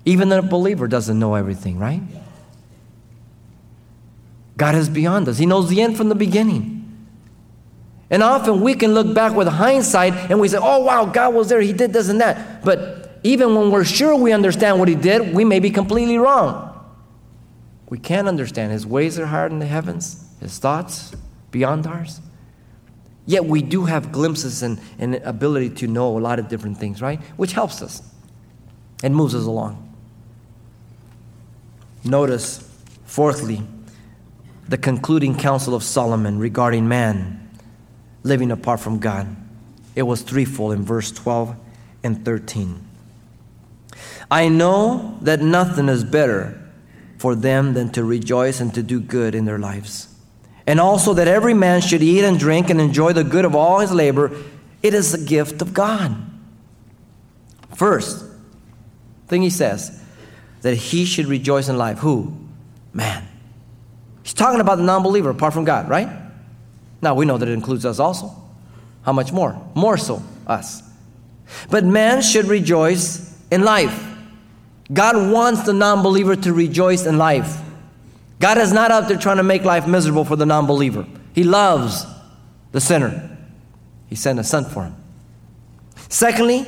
Even 0.04 0.32
a 0.32 0.42
believer 0.42 0.88
doesn't 0.88 1.18
know 1.18 1.36
everything, 1.36 1.80
right? 1.80 2.02
God 4.58 4.76
is 4.76 4.90
beyond 4.90 5.28
us. 5.28 5.38
He 5.38 5.46
knows 5.46 5.70
the 5.70 5.82
end 5.82 5.98
from 5.98 6.10
the 6.10 6.16
beginning. 6.16 6.75
And 8.10 8.22
often 8.22 8.62
we 8.62 8.76
can 8.76 8.94
look 8.94 9.14
back 9.14 9.34
with 9.34 9.48
hindsight 9.48 10.14
and 10.30 10.40
we 10.40 10.48
say, 10.48 10.60
oh, 10.62 10.80
wow, 10.84 11.06
God 11.06 11.34
was 11.34 11.50
there, 11.50 11.62
He 11.62 11.74
did 11.74 11.94
this 11.94 12.10
and 12.10 12.22
that. 12.22 12.64
But 12.64 13.20
even 13.24 13.56
when 13.56 13.72
we're 13.72 13.86
sure 13.86 14.16
we 14.16 14.32
understand 14.32 14.80
what 14.80 14.88
He 14.88 14.96
did, 14.96 15.34
we 15.34 15.44
may 15.44 15.60
be 15.60 15.72
completely 15.72 16.18
wrong. 16.18 16.72
We 17.90 17.98
can't 17.98 18.28
understand. 18.28 18.72
His 18.72 18.86
ways 18.86 19.18
are 19.18 19.26
higher 19.26 19.50
than 19.50 19.60
the 19.60 19.66
heavens, 19.66 20.24
His 20.40 20.60
thoughts 20.60 21.16
beyond 21.52 21.88
ours. 21.88 22.22
Yet 23.26 23.46
we 23.46 23.64
do 23.64 23.86
have 23.86 24.12
glimpses 24.12 24.62
and, 24.62 24.80
and 25.00 25.16
ability 25.16 25.72
to 25.72 25.88
know 25.88 26.16
a 26.16 26.20
lot 26.20 26.38
of 26.38 26.48
different 26.48 26.78
things, 26.78 27.02
right? 27.02 27.20
Which 27.38 27.54
helps 27.54 27.82
us 27.82 28.04
and 29.04 29.16
moves 29.16 29.34
us 29.34 29.46
along. 29.46 29.82
Notice, 32.04 32.70
fourthly, 33.06 33.64
the 34.70 34.78
concluding 34.78 35.36
counsel 35.36 35.74
of 35.74 35.82
Solomon 35.82 36.38
regarding 36.38 36.88
man 36.88 37.45
living 38.26 38.52
apart 38.52 38.80
from 38.82 39.00
God. 39.00 39.34
It 39.96 40.02
was 40.02 40.24
threefold 40.24 40.74
in 40.74 40.84
verse 40.84 41.12
12 41.12 41.56
and 42.04 42.26
13. 42.26 42.86
I 44.30 44.50
know 44.50 45.18
that 45.22 45.40
nothing 45.40 45.88
is 45.88 46.04
better 46.04 46.60
for 47.18 47.36
them 47.36 47.76
than 47.76 47.92
to 47.92 48.04
rejoice 48.04 48.60
and 48.60 48.74
to 48.74 48.84
do 48.84 49.00
good 49.00 49.36
in 49.36 49.46
their 49.46 49.60
lives. 49.60 50.14
And 50.68 50.80
also 50.80 51.14
that 51.14 51.28
every 51.28 51.54
man 51.54 51.82
should 51.82 52.02
eat 52.02 52.26
and 52.26 52.40
drink 52.40 52.70
and 52.70 52.82
enjoy 52.82 53.14
the 53.14 53.24
good 53.24 53.46
of 53.46 53.56
all 53.56 53.80
his 53.80 53.92
labor. 53.92 54.32
It 54.82 54.96
is 54.96 55.14
a 55.14 55.24
gift 55.24 55.62
of 55.62 55.74
God. 55.74 56.16
First 57.76 58.26
thing 59.28 59.44
he 59.44 59.52
says, 59.52 60.02
that 60.62 60.76
he 60.76 61.06
should 61.06 61.28
rejoice 61.28 61.70
in 61.70 61.78
life. 61.78 62.00
Who? 62.00 62.36
Man. 62.92 63.28
He's 64.24 64.34
talking 64.34 64.60
about 64.60 64.78
the 64.78 64.84
non 64.84 65.04
believer 65.04 65.30
apart 65.30 65.54
from 65.54 65.64
God, 65.64 65.88
right? 65.88 66.25
Now 67.06 67.14
we 67.14 67.24
know 67.24 67.38
that 67.38 67.48
it 67.48 67.52
includes 67.52 67.86
us 67.86 68.00
also. 68.00 68.36
How 69.04 69.14
much 69.14 69.32
more? 69.32 69.62
More 69.76 69.96
so, 69.96 70.24
us. 70.48 70.82
But 71.70 71.86
man 71.86 72.24
should 72.24 72.46
rejoice 72.46 73.40
in 73.52 73.64
life. 73.64 74.04
God 74.92 75.32
wants 75.32 75.62
the 75.66 75.74
non 75.74 76.02
believer 76.02 76.36
to 76.36 76.52
rejoice 76.52 77.06
in 77.06 77.20
life. 77.20 77.62
God 78.40 78.58
is 78.58 78.74
not 78.74 78.90
out 78.90 79.08
there 79.08 79.20
trying 79.20 79.38
to 79.38 79.44
make 79.44 79.64
life 79.64 79.86
miserable 79.86 80.26
for 80.26 80.36
the 80.36 80.48
non 80.48 80.66
believer. 80.66 81.06
He 81.34 81.44
loves 81.44 82.08
the 82.72 82.82
sinner. 82.82 83.38
He 84.08 84.16
sent 84.16 84.40
a 84.40 84.44
son 84.44 84.66
for 84.66 84.86
him. 84.86 84.96
Secondly, 86.10 86.66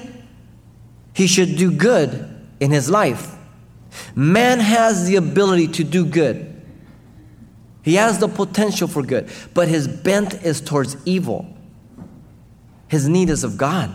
he 1.13 1.25
should 1.25 1.57
do 1.57 1.71
good 1.71 2.29
in 2.59 2.69
his 2.69 2.91
life. 2.91 3.33
Man 4.13 4.59
has 4.59 5.07
the 5.07 5.15
ability 5.15 5.69
to 5.69 5.83
do 5.83 6.05
good. 6.05 6.56
He 7.87 7.93
has 7.93 8.19
the 8.19 8.27
potential 8.27 8.89
for 8.89 9.01
good, 9.01 9.29
but 9.53 9.69
his 9.69 9.87
bent 9.87 10.43
is 10.43 10.59
towards 10.59 10.97
evil. 11.05 11.47
His 12.89 13.07
need 13.07 13.29
is 13.29 13.45
of 13.45 13.55
God. 13.55 13.89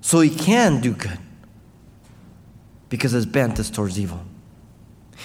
So 0.00 0.18
he 0.18 0.28
can 0.28 0.80
do 0.80 0.92
good 0.92 1.20
because 2.88 3.12
his 3.12 3.26
bent 3.26 3.60
is 3.60 3.70
towards 3.70 3.96
evil. 3.96 4.20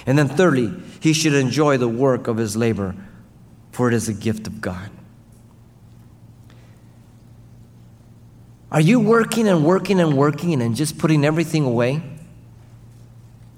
And 0.06 0.16
then, 0.16 0.28
thirdly, 0.28 0.72
he 1.00 1.12
should 1.12 1.34
enjoy 1.34 1.78
the 1.78 1.88
work 1.88 2.28
of 2.28 2.38
his 2.38 2.56
labor, 2.56 2.96
for 3.72 3.88
it 3.88 3.96
is 3.96 4.08
a 4.08 4.14
gift 4.14 4.46
of 4.46 4.62
God. 4.62 4.92
Are 8.72 8.80
you 8.80 9.00
working 9.00 9.48
and 9.48 9.66
working 9.66 10.00
and 10.00 10.16
working 10.16 10.62
and 10.62 10.76
just 10.76 11.00
putting 11.00 11.26
everything 11.26 11.66
away 11.66 12.04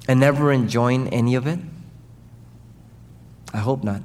and 0.08 0.18
never 0.18 0.50
enjoying 0.50 1.10
any 1.10 1.36
of 1.36 1.46
it? 1.46 1.60
I 3.54 3.58
hope 3.58 3.84
not. 3.84 4.02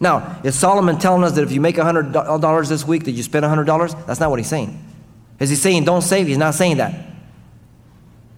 Now, 0.00 0.40
is 0.42 0.58
Solomon 0.58 0.98
telling 0.98 1.22
us 1.22 1.32
that 1.32 1.42
if 1.42 1.52
you 1.52 1.60
make 1.60 1.76
$100 1.76 2.14
uh, 2.14 2.68
this 2.68 2.84
week, 2.84 3.04
that 3.04 3.12
you 3.12 3.22
spend 3.22 3.44
$100? 3.44 4.06
That's 4.06 4.18
not 4.18 4.30
what 4.30 4.40
he's 4.40 4.48
saying. 4.48 4.84
Is 5.38 5.50
he 5.50 5.56
saying 5.56 5.84
don't 5.84 6.02
save? 6.02 6.26
He's 6.26 6.38
not 6.38 6.54
saying 6.54 6.78
that. 6.78 7.06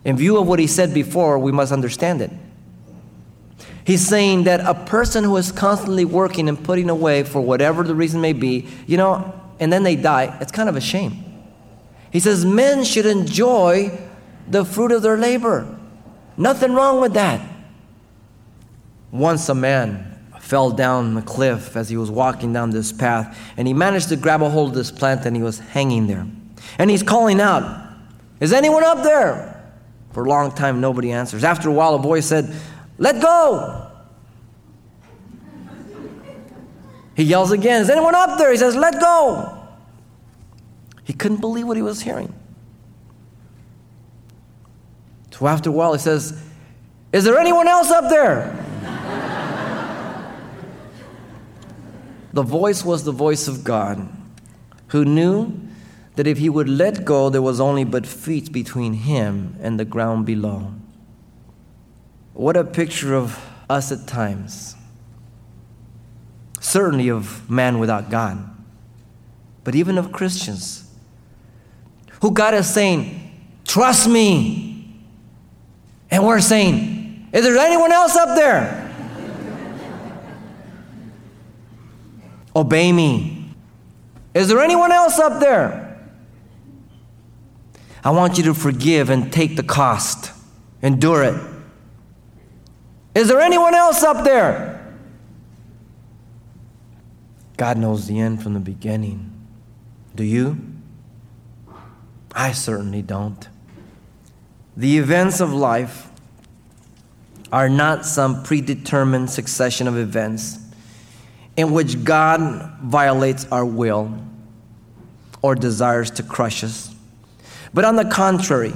In 0.05 0.17
view 0.17 0.37
of 0.37 0.47
what 0.47 0.59
he 0.59 0.67
said 0.67 0.93
before, 0.93 1.39
we 1.39 1.53
must 1.53 1.73
understand 1.73 2.21
it. 2.21 2.31
He's 3.87 4.07
saying 4.07 4.45
that 4.45 4.61
a 4.61 4.75
person 4.75 5.25
who 5.25 5.37
is 5.37 5.53
constantly 5.53 6.05
working 6.05 6.49
and 6.49 6.63
putting 6.63 6.91
away 6.91 7.23
for 7.23 7.41
whatever 7.41 7.83
the 7.83 7.95
reason 7.95 8.21
may 8.21 8.33
be, 8.33 8.67
you 8.87 8.97
know, 8.97 9.41
and 9.61 9.73
then 9.73 9.83
they 9.83 9.97
die, 9.97 10.37
it's 10.41 10.53
kind 10.53 10.69
of 10.69 10.77
a 10.77 10.81
shame. 10.81 11.25
He 12.11 12.21
says 12.21 12.45
men 12.45 12.85
should 12.85 13.07
enjoy 13.07 13.99
the 14.49 14.65
fruit 14.65 14.93
of 14.93 15.03
their 15.03 15.17
labor. 15.17 15.67
Nothing 16.37 16.73
wrong 16.73 17.01
with 17.01 17.15
that. 17.15 17.41
Once 19.15 19.49
a 19.49 19.55
man 19.55 20.11
fell 20.41 20.73
down 20.73 21.15
the 21.15 21.23
cliff 21.23 21.77
as 21.77 21.89
he 21.89 21.97
was 21.97 22.11
walking 22.11 22.53
down 22.53 22.71
this 22.71 22.93
path, 22.93 23.39
and 23.57 23.69
he 23.69 23.73
managed 23.73 24.09
to 24.09 24.17
grab 24.17 24.43
a 24.43 24.51
hold 24.51 24.71
of 24.71 24.75
this 24.75 24.91
plant 24.91 25.25
and 25.25 25.37
he 25.37 25.43
was 25.43 25.61
hanging 25.61 26.09
there. 26.09 26.27
And 26.79 26.91
he's 26.91 27.05
calling 27.05 27.41
out, 27.41 27.93
Is 28.41 28.53
anyone 28.53 28.83
up 28.83 29.05
there? 29.05 29.73
For 30.11 30.25
a 30.25 30.29
long 30.29 30.51
time, 30.51 30.81
nobody 30.81 31.13
answers. 31.13 31.45
After 31.45 31.69
a 31.69 31.73
while, 31.73 31.95
a 31.95 31.99
voice 31.99 32.27
said, 32.27 32.53
Let 32.99 33.23
go! 33.23 33.89
He 37.15 37.23
yells 37.23 37.53
again, 37.53 37.83
Is 37.83 37.91
anyone 37.91 38.17
up 38.17 38.37
there? 38.37 38.51
He 38.51 38.57
says, 38.57 38.75
Let 38.75 38.99
go! 38.99 39.65
He 41.05 41.13
couldn't 41.13 41.41
believe 41.41 41.69
what 41.69 41.77
he 41.77 41.85
was 41.85 42.03
hearing. 42.03 42.35
So 45.31 45.47
after 45.47 45.71
a 45.71 45.73
while, 45.73 45.93
he 45.93 46.01
says, 46.01 46.37
Is 47.13 47.23
there 47.23 47.39
anyone 47.39 47.69
else 47.69 47.93
up 47.93 48.11
there? 48.11 48.64
The 52.35 52.43
voice 52.43 52.85
was 52.85 53.05
the 53.05 53.13
voice 53.13 53.47
of 53.47 53.63
God, 53.63 54.09
who 54.89 55.05
knew 55.05 55.57
that 56.17 56.27
if 56.27 56.39
he 56.39 56.49
would 56.49 56.69
let 56.69 57.05
go, 57.05 57.31
there 57.31 57.41
was 57.41 57.61
only 57.61 57.85
but 57.85 58.07
feet 58.07 58.53
between 58.53 58.93
him 58.95 59.57
and 59.61 59.79
the 59.79 59.85
ground 59.85 60.27
below. 60.27 60.75
What 62.33 62.57
a 62.57 62.65
picture 62.65 63.15
of 63.15 63.41
us 63.71 63.93
at 63.93 64.09
times. 64.09 64.75
Certainly 66.61 67.09
of 67.09 67.49
man 67.49 67.79
without 67.79 68.11
God, 68.11 68.51
but 69.63 69.77
even 69.77 69.97
of 69.97 70.11
Christians 70.11 70.91
who 72.21 72.33
God 72.33 72.55
is 72.55 72.73
saying, 72.73 73.21
Trust 73.65 74.09
me. 74.09 74.99
And 76.11 76.25
we're 76.25 76.41
saying, 76.41 77.29
Is 77.33 77.45
there 77.45 77.57
anyone 77.59 77.93
else 77.93 78.17
up 78.17 78.35
there? 78.35 78.84
Obey 82.57 82.93
me. 82.93 83.51
Is 84.33 84.49
there 84.49 84.61
anyone 84.61 84.93
else 84.93 85.19
up 85.19 85.41
there? 85.41 85.83
I 88.03 88.11
want 88.11 88.37
you 88.37 88.45
to 88.45 88.55
forgive 88.55 89.11
and 89.11 89.33
take 89.33 89.57
the 89.57 89.63
cost, 89.63 90.33
endure 90.83 91.23
it. 91.23 91.41
Is 93.15 93.29
there 93.29 93.41
anyone 93.41 93.75
else 93.75 94.03
up 94.03 94.25
there? 94.25 94.75
God 97.57 97.79
knows 97.79 98.07
the 98.07 98.19
end 98.19 98.43
from 98.43 98.55
the 98.55 98.61
beginning. 98.61 99.31
Do 100.15 100.25
you? 100.25 100.59
I 102.35 102.53
certainly 102.53 103.03
don't. 103.03 103.49
The 104.77 104.99
events 104.99 105.41
of 105.41 105.53
life 105.53 106.09
are 107.53 107.69
not 107.69 108.05
some 108.05 108.43
predetermined 108.43 109.31
succession 109.31 109.87
of 109.87 109.97
events 109.97 110.59
in 111.57 111.73
which 111.73 112.05
God 112.05 112.79
violates 112.83 113.47
our 113.53 113.65
will 113.65 114.13
or 115.43 115.55
desires 115.55 116.11
to 116.13 116.23
crush 116.23 116.65
us. 116.65 116.95
But 117.73 117.85
on 117.85 117.97
the 117.97 118.05
contrary, 118.05 118.73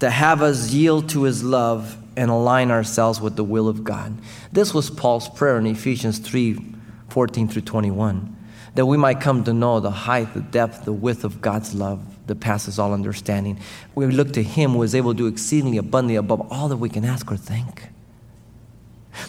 to 0.00 0.10
have 0.10 0.42
us 0.42 0.70
yield 0.72 1.08
to 1.10 1.24
his 1.24 1.42
love 1.42 1.96
and 2.16 2.30
align 2.30 2.70
ourselves 2.70 3.20
with 3.20 3.36
the 3.36 3.44
will 3.44 3.68
of 3.68 3.84
God. 3.84 4.16
This 4.52 4.74
was 4.74 4.90
Paul's 4.90 5.28
prayer 5.28 5.58
in 5.58 5.66
Ephesians 5.66 6.18
3 6.18 6.74
14 7.08 7.48
through 7.48 7.62
21, 7.62 8.36
that 8.76 8.86
we 8.86 8.96
might 8.96 9.20
come 9.20 9.42
to 9.42 9.52
know 9.52 9.80
the 9.80 9.90
height, 9.90 10.32
the 10.32 10.40
depth, 10.40 10.84
the 10.84 10.92
width 10.92 11.24
of 11.24 11.40
God's 11.40 11.74
love 11.74 12.00
that 12.28 12.38
passes 12.38 12.78
all 12.78 12.94
understanding. 12.94 13.58
We 13.96 14.06
look 14.06 14.32
to 14.34 14.42
him 14.44 14.72
who 14.72 14.82
is 14.84 14.94
able 14.94 15.12
to 15.12 15.18
do 15.18 15.26
exceedingly 15.26 15.78
abundantly 15.78 16.14
above 16.14 16.52
all 16.52 16.68
that 16.68 16.76
we 16.76 16.88
can 16.88 17.04
ask 17.04 17.30
or 17.32 17.36
think. 17.36 17.89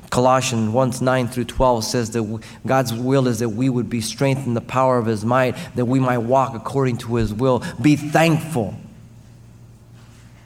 Colossians 0.10 0.70
1 0.70 0.94
9 1.02 1.28
through 1.28 1.46
12 1.46 1.84
says 1.84 2.12
that 2.12 2.44
God's 2.66 2.94
will 2.94 3.28
is 3.28 3.40
that 3.40 3.50
we 3.50 3.70
would 3.70 3.90
be 3.90 4.02
strengthened 4.02 4.48
in 4.48 4.54
the 4.54 4.62
power 4.62 4.98
of 4.98 5.06
His 5.06 5.26
might, 5.26 5.56
that 5.76 5.86
we 5.86 6.00
might 6.00 6.20
walk 6.20 6.54
according 6.54 6.98
to 7.00 7.16
His 7.16 7.34
will. 7.34 7.64
Be 7.82 7.96
thankful. 7.96 8.76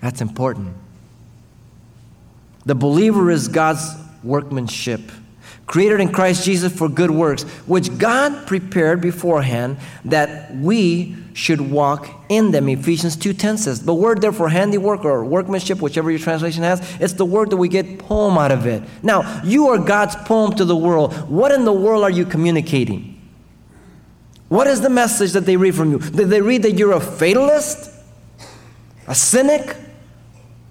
That's 0.01 0.21
important. 0.21 0.75
The 2.65 2.75
believer 2.75 3.29
is 3.29 3.47
God's 3.47 3.87
workmanship 4.23 5.01
created 5.67 5.99
in 5.99 6.11
Christ 6.11 6.45
Jesus 6.45 6.75
for 6.75 6.87
good 6.87 7.11
works, 7.11 7.43
which 7.65 7.97
God 7.97 8.45
prepared 8.45 9.01
beforehand 9.01 9.77
that 10.05 10.55
we 10.55 11.15
should 11.33 11.59
walk 11.59 12.07
in 12.29 12.51
them. 12.51 12.69
Ephesians 12.69 13.17
2.10 13.17 13.57
says, 13.57 13.83
the 13.83 13.93
word 13.93 14.21
there 14.21 14.31
for 14.31 14.47
handiwork 14.47 15.03
or 15.03 15.25
workmanship, 15.25 15.81
whichever 15.81 16.09
your 16.09 16.19
translation 16.19 16.63
has, 16.63 16.79
it's 17.01 17.13
the 17.13 17.25
word 17.25 17.49
that 17.49 17.57
we 17.57 17.67
get 17.67 17.99
poem 17.99 18.37
out 18.37 18.51
of 18.51 18.65
it. 18.65 18.83
Now, 19.03 19.41
you 19.43 19.67
are 19.67 19.77
God's 19.77 20.15
poem 20.15 20.55
to 20.55 20.65
the 20.65 20.75
world. 20.75 21.13
What 21.29 21.51
in 21.51 21.65
the 21.65 21.73
world 21.73 22.03
are 22.03 22.11
you 22.11 22.25
communicating? 22.25 23.19
What 24.47 24.67
is 24.67 24.81
the 24.81 24.89
message 24.89 25.33
that 25.33 25.45
they 25.45 25.57
read 25.57 25.75
from 25.75 25.91
you? 25.91 25.99
Did 25.99 26.29
they 26.29 26.41
read 26.41 26.61
that 26.63 26.73
you're 26.73 26.93
a 26.93 27.01
fatalist? 27.01 27.91
A 29.07 29.15
cynic? 29.15 29.75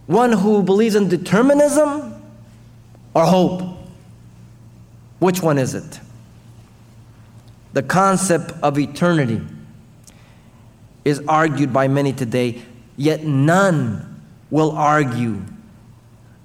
One 0.07 0.33
who 0.33 0.63
believes 0.63 0.95
in 0.95 1.09
determinism? 1.09 2.23
Or 3.13 3.25
hope? 3.25 3.74
Which 5.25 5.41
one 5.41 5.57
is 5.57 5.75
it? 5.75 6.01
The 7.73 7.83
concept 7.83 8.53
of 8.63 8.79
eternity 8.79 9.41
is 11.03 11.23
argued 11.27 11.73
by 11.73 11.89
many 11.89 12.13
today, 12.13 12.61
yet 12.99 13.25
none 13.25 14.21
will 14.51 14.73
argue 14.73 15.41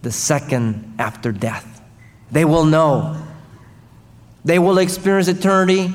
the 0.02 0.14
second 0.14 0.96
after 0.98 1.34
death. 1.34 1.82
They 2.32 2.46
will 2.46 2.64
know. 2.64 3.22
They 4.46 4.60
will 4.60 4.78
experience 4.78 5.28
eternity 5.28 5.94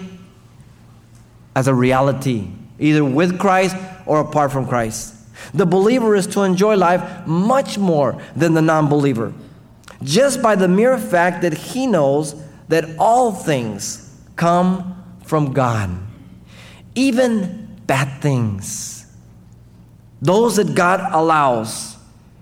as 1.57 1.69
a 1.69 1.75
reality, 1.75 2.49
either 2.79 3.03
with 3.03 3.39
Christ 3.39 3.77
or 4.05 4.21
apart 4.21 4.53
from 4.53 4.69
Christ. 4.69 5.15
The 5.55 5.65
believer 5.65 6.15
is 6.15 6.27
to 6.27 6.43
enjoy 6.43 6.77
life 6.77 7.27
much 7.27 7.79
more 7.79 8.21
than 8.37 8.53
the 8.53 8.61
non 8.61 8.91
believer, 8.91 9.33
just 10.03 10.43
by 10.43 10.55
the 10.55 10.69
mere 10.69 10.99
fact 10.99 11.41
that 11.41 11.55
he 11.55 11.87
knows 11.87 12.35
that 12.75 12.97
all 12.99 13.31
things 13.31 14.13
come 14.35 15.01
from 15.25 15.53
God, 15.53 15.97
even 16.97 17.79
bad 17.87 18.21
things. 18.21 19.07
Those 20.21 20.57
that 20.57 20.75
God 20.75 21.01
allows 21.13 21.95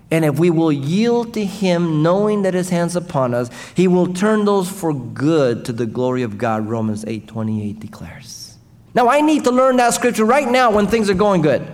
And 0.09 0.23
if 0.23 0.37
we 0.37 0.51
will 0.51 0.71
yield 0.71 1.33
to 1.33 1.43
Him, 1.43 2.03
knowing 2.03 2.43
that 2.43 2.53
His 2.53 2.69
hand's 2.69 2.95
upon 2.95 3.33
us, 3.33 3.49
He 3.75 3.87
will 3.87 4.13
turn 4.13 4.45
those 4.45 4.69
for 4.69 4.93
good 4.93 5.65
to 5.65 5.73
the 5.73 5.87
glory 5.87 6.21
of 6.21 6.37
God, 6.37 6.67
Romans 6.67 7.03
8 7.07 7.27
28 7.27 7.79
declares. 7.79 8.57
Now, 8.93 9.09
I 9.09 9.21
need 9.21 9.43
to 9.45 9.51
learn 9.51 9.77
that 9.77 9.95
scripture 9.95 10.23
right 10.23 10.47
now 10.47 10.69
when 10.69 10.85
things 10.85 11.09
are 11.09 11.15
going 11.15 11.41
good. 11.41 11.67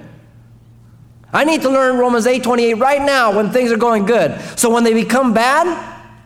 I 1.33 1.43
need 1.43 1.63
to 1.63 1.69
learn 1.69 1.97
Romans 1.97 2.27
8 2.27 2.41
28 2.41 2.75
right 2.75 3.01
now 3.01 3.35
when 3.35 3.51
things 3.51 3.73
are 3.73 3.77
going 3.77 4.05
good. 4.05 4.39
So 4.57 4.69
when 4.69 4.85
they 4.85 4.93
become 4.93 5.33
bad, 5.33 5.67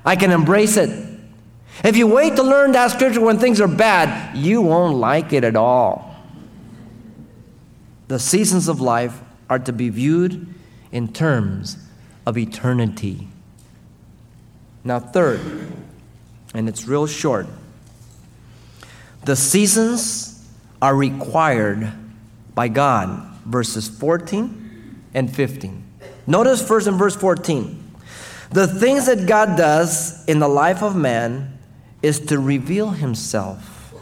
I 0.06 0.16
can 0.16 0.30
embrace 0.30 0.78
it. 0.78 1.13
If 1.82 1.98
you 1.98 2.08
wait 2.08 2.36
to 2.36 2.44
learn 2.44 2.74
that 2.74 2.92
scripture 2.92 3.22
when 3.22 3.40
things 3.40 3.60
are 3.60 3.68
bad, 3.68 4.36
you 4.38 4.62
won't 4.62 4.98
like 4.98 5.34
it 5.34 5.44
at 5.44 5.56
all. 5.56 6.16
The 8.08 8.20
seasons 8.20 8.68
of 8.68 8.80
life 8.80 9.22
are 9.50 9.60
to 9.60 9.74
be 9.74 9.90
viewed 9.90 10.54
in 10.92 11.12
terms 11.12 11.78
of 12.26 12.38
eternity. 12.38 13.28
Now, 14.84 15.00
third, 15.00 15.42
and 16.54 16.70
it's 16.70 16.88
real 16.88 17.08
short, 17.08 17.48
the 19.24 19.36
seasons 19.36 20.48
are 20.82 20.96
required 20.96 21.92
by 22.54 22.68
God, 22.68 23.10
verses 23.46 23.88
14 23.88 25.04
and 25.14 25.34
15. 25.34 25.84
Notice 26.28 26.66
first 26.66 26.88
in 26.88 26.96
verse 26.96 27.16
14 27.16 27.80
the 28.52 28.68
things 28.68 29.08
that 29.08 29.26
God 29.26 29.58
does 29.58 30.24
in 30.26 30.38
the 30.38 30.48
life 30.48 30.84
of 30.84 30.96
man 30.96 31.53
is 32.04 32.20
to 32.20 32.38
reveal 32.38 32.92
himself. 32.92 33.94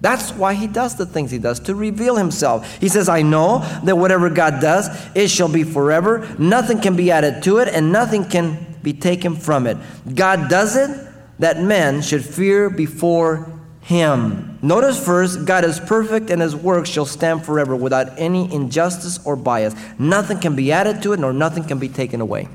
That's 0.00 0.32
why 0.32 0.54
he 0.54 0.66
does 0.66 0.96
the 0.96 1.06
things 1.06 1.30
he 1.30 1.38
does, 1.38 1.60
to 1.60 1.76
reveal 1.76 2.16
himself. 2.16 2.80
He 2.80 2.88
says, 2.88 3.08
I 3.08 3.22
know 3.22 3.58
that 3.84 3.96
whatever 3.96 4.28
God 4.30 4.60
does, 4.60 4.88
it 5.14 5.28
shall 5.28 5.48
be 5.48 5.62
forever. 5.62 6.26
Nothing 6.40 6.80
can 6.80 6.96
be 6.96 7.12
added 7.12 7.44
to 7.44 7.58
it, 7.58 7.68
and 7.68 7.92
nothing 7.92 8.24
can 8.24 8.66
be 8.82 8.92
taken 8.92 9.36
from 9.36 9.68
it. 9.68 9.76
God 10.12 10.50
does 10.50 10.74
it 10.74 10.90
that 11.38 11.60
men 11.60 12.02
should 12.02 12.24
fear 12.24 12.68
before 12.68 13.60
him. 13.82 14.58
Notice 14.60 15.04
first, 15.04 15.44
God 15.44 15.64
is 15.64 15.78
perfect, 15.78 16.30
and 16.30 16.42
his 16.42 16.56
work 16.56 16.86
shall 16.86 17.06
stand 17.06 17.44
forever 17.44 17.76
without 17.76 18.18
any 18.18 18.52
injustice 18.52 19.24
or 19.24 19.36
bias. 19.36 19.74
Nothing 20.00 20.40
can 20.40 20.56
be 20.56 20.72
added 20.72 21.00
to 21.02 21.12
it, 21.12 21.20
nor 21.20 21.32
nothing 21.32 21.62
can 21.62 21.78
be 21.78 21.88
taken 21.88 22.20
away. 22.20 22.48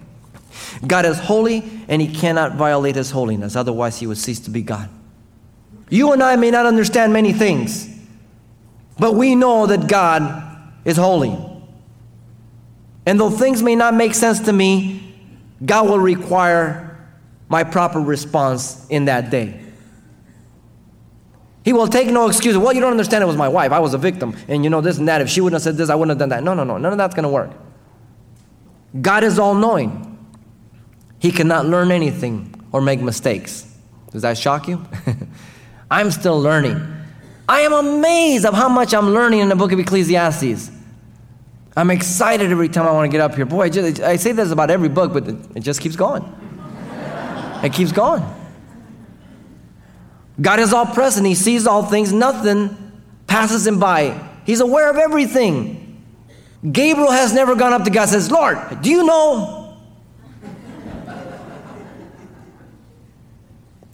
God 0.86 1.06
is 1.06 1.20
holy, 1.20 1.64
and 1.88 2.02
he 2.02 2.08
cannot 2.08 2.56
violate 2.56 2.96
his 2.96 3.12
holiness, 3.12 3.56
otherwise, 3.56 4.00
he 4.00 4.08
would 4.08 4.18
cease 4.18 4.40
to 4.42 4.50
be 4.50 4.62
God. 4.62 4.90
You 5.90 6.12
and 6.12 6.22
I 6.22 6.36
may 6.36 6.52
not 6.52 6.66
understand 6.66 7.14
many 7.14 7.34
things, 7.34 7.88
but 9.00 9.14
we 9.14 9.36
know 9.36 9.68
that 9.68 9.88
God 9.88 10.44
is 10.86 10.98
holy. 10.98 11.38
And 13.06 13.20
though 13.20 13.30
things 13.30 13.64
may 13.64 13.76
not 13.76 13.94
make 13.94 14.14
sense 14.14 14.42
to 14.42 14.54
me, 14.54 15.16
God 15.66 15.90
will 15.90 16.00
require 16.00 17.08
my 17.48 17.64
proper 17.64 18.00
response 18.00 18.86
in 18.90 19.06
that 19.06 19.30
day. 19.30 19.62
He 21.64 21.74
will 21.74 21.88
take 21.88 22.08
no 22.08 22.28
excuse. 22.28 22.58
Well, 22.58 22.74
you 22.74 22.80
don't 22.80 22.92
understand, 22.92 23.24
it 23.24 23.28
was 23.28 23.36
my 23.36 23.50
wife. 23.50 23.72
I 23.72 23.80
was 23.80 23.94
a 23.94 23.98
victim. 23.98 24.38
And 24.48 24.64
you 24.64 24.70
know 24.70 24.80
this 24.82 24.98
and 24.98 25.08
that. 25.08 25.22
If 25.22 25.30
she 25.30 25.42
wouldn't 25.42 25.56
have 25.56 25.64
said 25.64 25.76
this, 25.76 25.90
I 25.90 25.96
wouldn't 25.96 26.12
have 26.12 26.18
done 26.18 26.30
that. 26.30 26.44
No, 26.44 26.54
no, 26.54 26.64
no. 26.64 26.78
None 26.78 26.94
of 26.94 26.98
that's 26.98 27.14
going 27.14 27.24
to 27.24 27.30
work. 27.30 27.52
God 29.02 29.24
is 29.26 29.38
all 29.38 29.54
knowing. 29.54 30.17
He 31.20 31.32
cannot 31.32 31.66
learn 31.66 31.92
anything 31.92 32.54
or 32.72 32.82
make 32.82 33.02
mistakes. 33.02 33.66
Does 34.12 34.22
that 34.22 34.38
shock 34.38 34.68
you? 34.68 34.86
I'm 35.92 36.12
still 36.12 36.40
learning. 36.40 36.82
I 37.50 37.62
am 37.62 37.74
amazed 37.74 38.46
of 38.46 38.54
how 38.54 38.70
much 38.70 38.94
I'm 38.94 39.12
learning 39.12 39.40
in 39.40 39.50
the 39.50 39.56
book 39.56 39.72
of 39.72 39.80
Ecclesiastes. 39.80 40.72
I'm 41.76 41.92
excited 41.92 42.52
every 42.52 42.70
time 42.70 42.88
I 42.88 42.92
want 42.92 43.10
to 43.10 43.16
get 43.16 43.22
up 43.22 43.36
here. 43.36 43.46
Boy, 43.46 43.66
I, 43.66 43.70
just, 43.70 44.02
I 44.02 44.16
say 44.16 44.32
this 44.32 44.52
about 44.52 44.72
every 44.72 44.90
book, 44.90 45.14
but 45.14 45.28
it, 45.28 45.60
just 45.62 45.80
keeps 45.80 45.96
going. 45.96 46.24
it 47.64 47.72
keeps 47.72 47.92
going. 47.92 48.24
God 50.42 50.60
is 50.60 50.74
all 50.74 50.86
present. 50.86 51.26
He 51.26 51.36
sees 51.36 51.66
all 51.66 51.84
things. 51.84 52.12
Nothing 52.12 52.76
passes 53.28 53.66
him 53.66 53.80
by. 53.80 54.20
He's 54.46 54.60
aware 54.60 54.90
of 54.90 54.98
everything. 54.98 56.04
Gabriel 56.72 57.12
has 57.12 57.34
never 57.34 57.56
gone 57.56 57.74
up 57.74 57.84
to 57.84 57.90
God 57.90 58.04
and 58.04 58.12
says, 58.12 58.32
Lord, 58.32 58.82
do 58.82 58.90
you 58.90 59.06
know 59.06 59.57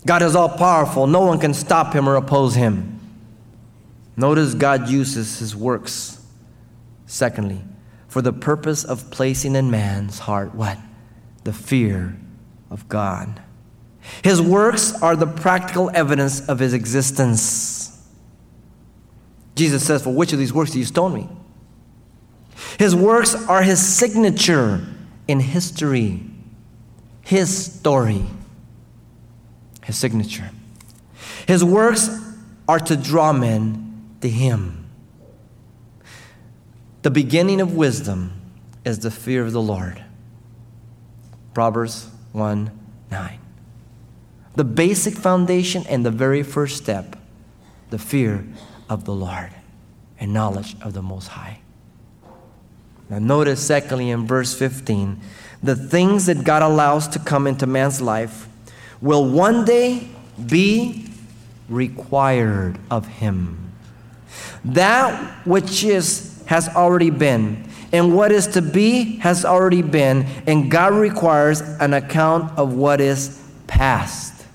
God 0.06 0.22
is 0.22 0.36
all 0.36 0.50
powerful. 0.50 1.08
No 1.08 1.22
one 1.22 1.40
can 1.40 1.54
stop 1.54 1.94
him 1.94 2.08
or 2.08 2.16
oppose 2.16 2.56
him. 2.56 3.00
Notice 4.16 4.54
God 4.54 4.90
uses 4.90 5.40
his 5.40 5.56
works, 5.56 6.24
secondly, 7.06 7.62
for 8.08 8.22
the 8.22 8.34
purpose 8.34 8.84
of 8.84 9.10
placing 9.12 9.56
in 9.56 9.72
man's 9.72 10.20
heart 10.20 10.54
what? 10.54 10.78
The 11.46 11.54
fear 11.54 12.18
of 12.70 12.88
God. 12.90 13.42
His 14.24 14.42
works 14.42 14.94
are 15.02 15.16
the 15.16 15.26
practical 15.26 15.90
evidence 15.94 16.48
of 16.48 16.60
his 16.60 16.74
existence. 16.74 17.90
Jesus 19.56 19.86
says, 19.86 20.04
For 20.04 20.14
which 20.14 20.34
of 20.34 20.40
these 20.40 20.54
works 20.54 20.72
do 20.72 20.80
you 20.80 20.86
stone 20.86 21.14
me? 21.14 21.30
His 22.78 22.96
works 22.96 23.34
are 23.48 23.64
his 23.64 23.86
signature 23.86 24.86
in 25.28 25.40
history, 25.40 26.22
his 27.22 27.66
story 27.66 28.26
his 29.84 29.98
signature. 29.98 30.50
His 31.48 31.64
works 31.64 32.10
are 32.68 32.80
to 32.80 32.96
draw 32.96 33.34
men 33.34 34.16
to 34.22 34.30
him. 34.30 34.86
The 37.02 37.12
beginning 37.12 37.60
of 37.60 37.76
wisdom 37.76 38.40
is 38.86 39.00
the 39.00 39.12
fear 39.12 39.46
of 39.46 39.52
the 39.52 39.62
Lord. 39.62 40.04
Proverbs 41.54 42.10
1 42.32 42.72
9. 43.12 43.40
The 44.56 44.64
basic 44.64 45.16
foundation 45.16 45.84
and 45.88 46.06
the 46.06 46.12
very 46.12 46.44
first 46.44 46.78
step, 46.78 47.16
the 47.90 48.00
fear 48.00 48.46
of 48.90 49.06
the 49.06 49.14
Lord 49.14 49.52
and 50.20 50.34
knowledge 50.34 50.76
of 50.82 50.94
the 50.94 51.02
Most 51.02 51.28
High. 51.28 51.60
Now, 53.10 53.20
notice, 53.20 53.66
secondly, 53.66 54.10
in 54.10 54.26
verse 54.26 54.58
15, 54.58 55.20
the 55.62 55.76
things 55.76 56.26
that 56.28 56.44
God 56.44 56.62
allows 56.62 57.08
to 57.10 57.20
come 57.20 57.46
into 57.46 57.68
man's 57.68 58.02
life 58.02 58.48
will 59.04 59.30
one 59.30 59.66
day 59.66 60.08
be 60.48 61.06
required 61.68 62.80
of 62.90 63.06
him. 63.06 63.72
That 64.64 65.46
which 65.46 65.84
is 65.84 66.42
has 66.46 66.70
already 66.70 67.10
been, 67.10 67.68
and 67.92 68.16
what 68.16 68.32
is 68.32 68.48
to 68.48 68.62
be 68.62 69.18
has 69.18 69.44
already 69.44 69.82
been, 69.82 70.26
and 70.48 70.72
God 70.72 70.94
requires 70.94 71.60
an 71.62 71.94
account 71.94 72.58
of 72.58 72.74
what 72.74 73.02
is 73.02 73.42
past. 73.68 74.46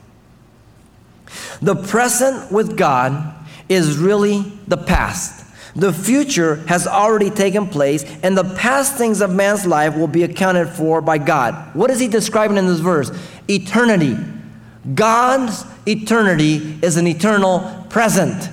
The 1.60 1.76
present 1.76 2.50
with 2.50 2.76
God 2.76 3.34
is 3.68 3.98
really 3.98 4.42
the 4.66 4.78
past. 4.78 5.44
The 5.76 5.92
future 5.92 6.56
has 6.66 6.86
already 6.86 7.30
taken 7.30 7.66
place, 7.66 8.02
and 8.22 8.36
the 8.36 8.44
past 8.56 8.96
things 8.96 9.20
of 9.20 9.30
man's 9.30 9.66
life 9.66 9.94
will 9.94 10.08
be 10.08 10.22
accounted 10.22 10.70
for 10.70 11.02
by 11.02 11.18
God. 11.18 11.74
What 11.74 11.90
is 11.90 12.00
he 12.00 12.08
describing 12.08 12.56
in 12.56 12.66
this 12.66 12.80
verse? 12.80 13.10
Eternity 13.48 14.16
God's 14.94 15.64
eternity 15.86 16.78
is 16.82 16.96
an 16.96 17.06
eternal 17.06 17.86
present. 17.90 18.48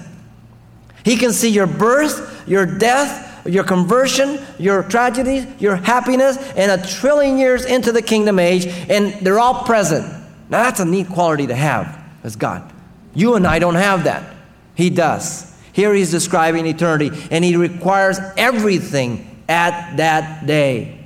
He 1.04 1.18
can 1.18 1.32
see 1.32 1.50
your 1.50 1.68
birth, 1.68 2.44
your 2.48 2.66
death, 2.66 3.48
your 3.48 3.64
conversion, 3.64 4.40
your 4.58 4.84
tragedies, 4.84 5.46
your 5.60 5.76
happiness, 5.76 6.38
and 6.56 6.72
a 6.72 6.86
trillion 6.86 7.38
years 7.38 7.64
into 7.66 7.92
the 7.92 8.02
kingdom 8.02 8.40
age, 8.40 8.66
and 8.66 9.14
they're 9.26 9.40
all 9.40 9.64
present. 9.64 10.06
Now, 10.50 10.64
that's 10.64 10.80
a 10.80 10.86
neat 10.86 11.08
quality 11.10 11.48
to 11.48 11.56
have 11.56 12.02
as 12.24 12.36
God. 12.36 12.72
You 13.14 13.36
and 13.36 13.46
I 13.46 13.60
don't 13.60 13.76
have 13.76 14.06
that. 14.06 14.36
He 14.74 14.90
does. 14.90 15.56
Here 15.74 15.94
he's 15.94 16.12
describing 16.12 16.66
eternity, 16.66 17.12
and 17.30 17.44
he 17.44 17.56
requires 17.56 18.20
everything 18.36 19.44
at 19.48 19.98
that 19.98 20.48
day. 20.48 21.06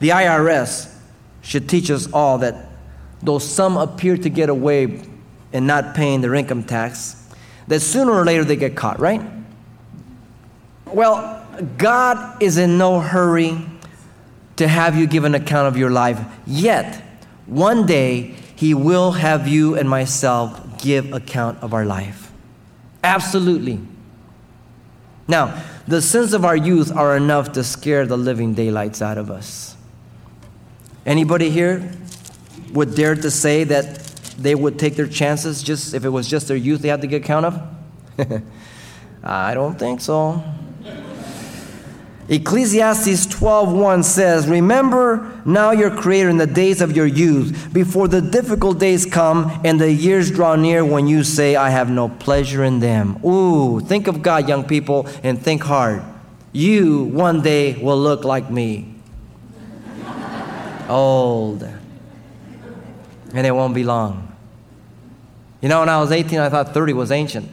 The 0.00 0.10
IRS 0.10 0.95
should 1.46 1.68
teach 1.68 1.90
us 1.92 2.12
all 2.12 2.38
that 2.38 2.66
though 3.22 3.38
some 3.38 3.76
appear 3.76 4.16
to 4.16 4.28
get 4.28 4.48
away 4.48 5.00
in 5.52 5.66
not 5.66 5.94
paying 5.94 6.20
their 6.20 6.34
income 6.34 6.64
tax, 6.64 7.30
that 7.68 7.80
sooner 7.80 8.12
or 8.12 8.24
later 8.24 8.44
they 8.44 8.56
get 8.56 8.74
caught, 8.74 8.98
right? 8.98 9.22
Well, 10.86 11.46
God 11.78 12.42
is 12.42 12.58
in 12.58 12.78
no 12.78 13.00
hurry 13.00 13.58
to 14.56 14.66
have 14.66 14.96
you 14.96 15.06
give 15.06 15.24
an 15.24 15.34
account 15.34 15.68
of 15.68 15.76
your 15.76 15.90
life, 15.90 16.20
yet 16.46 17.02
one 17.46 17.86
day 17.86 18.34
He 18.56 18.74
will 18.74 19.12
have 19.12 19.46
you 19.46 19.76
and 19.76 19.88
myself 19.88 20.78
give 20.78 21.12
account 21.12 21.62
of 21.62 21.72
our 21.72 21.84
life. 21.84 22.32
Absolutely. 23.04 23.80
Now, 25.28 25.62
the 25.86 26.02
sins 26.02 26.32
of 26.32 26.44
our 26.44 26.56
youth 26.56 26.94
are 26.94 27.16
enough 27.16 27.52
to 27.52 27.62
scare 27.62 28.04
the 28.06 28.18
living 28.18 28.54
daylights 28.54 29.00
out 29.00 29.18
of 29.18 29.30
us. 29.30 29.75
Anybody 31.06 31.50
here 31.50 31.88
would 32.72 32.96
dare 32.96 33.14
to 33.14 33.30
say 33.30 33.62
that 33.62 34.00
they 34.36 34.56
would 34.56 34.76
take 34.76 34.96
their 34.96 35.06
chances 35.06 35.62
just 35.62 35.94
if 35.94 36.04
it 36.04 36.08
was 36.08 36.26
just 36.26 36.48
their 36.48 36.56
youth 36.56 36.82
they 36.82 36.88
had 36.88 37.00
to 37.00 37.06
get 37.06 37.22
count 37.22 37.46
of? 37.46 37.62
I 39.22 39.54
don't 39.54 39.78
think 39.78 40.00
so. 40.00 40.42
Ecclesiastes 42.28 43.26
12:1 43.28 44.02
says, 44.02 44.48
"Remember 44.48 45.30
now 45.44 45.70
your 45.70 45.90
creator 45.90 46.28
in 46.28 46.38
the 46.38 46.46
days 46.46 46.80
of 46.80 46.96
your 46.96 47.06
youth, 47.06 47.68
before 47.72 48.08
the 48.08 48.20
difficult 48.20 48.80
days 48.80 49.06
come 49.06 49.60
and 49.62 49.80
the 49.80 49.92
years 49.92 50.32
draw 50.32 50.56
near 50.56 50.84
when 50.84 51.06
you 51.06 51.22
say 51.22 51.54
I 51.54 51.70
have 51.70 51.88
no 51.88 52.08
pleasure 52.08 52.64
in 52.64 52.80
them." 52.80 53.24
Ooh, 53.24 53.78
think 53.78 54.08
of 54.08 54.22
God, 54.22 54.48
young 54.48 54.64
people, 54.64 55.06
and 55.22 55.40
think 55.40 55.62
hard. 55.62 56.02
You 56.52 57.04
one 57.04 57.42
day 57.42 57.74
will 57.80 57.98
look 57.98 58.24
like 58.24 58.50
me. 58.50 58.95
Old. 60.88 61.62
And 63.34 63.46
it 63.46 63.50
won't 63.50 63.74
be 63.74 63.84
long. 63.84 64.34
You 65.60 65.68
know, 65.68 65.80
when 65.80 65.88
I 65.88 66.00
was 66.00 66.12
18, 66.12 66.38
I 66.38 66.48
thought 66.48 66.72
30 66.72 66.92
was 66.92 67.10
ancient. 67.10 67.50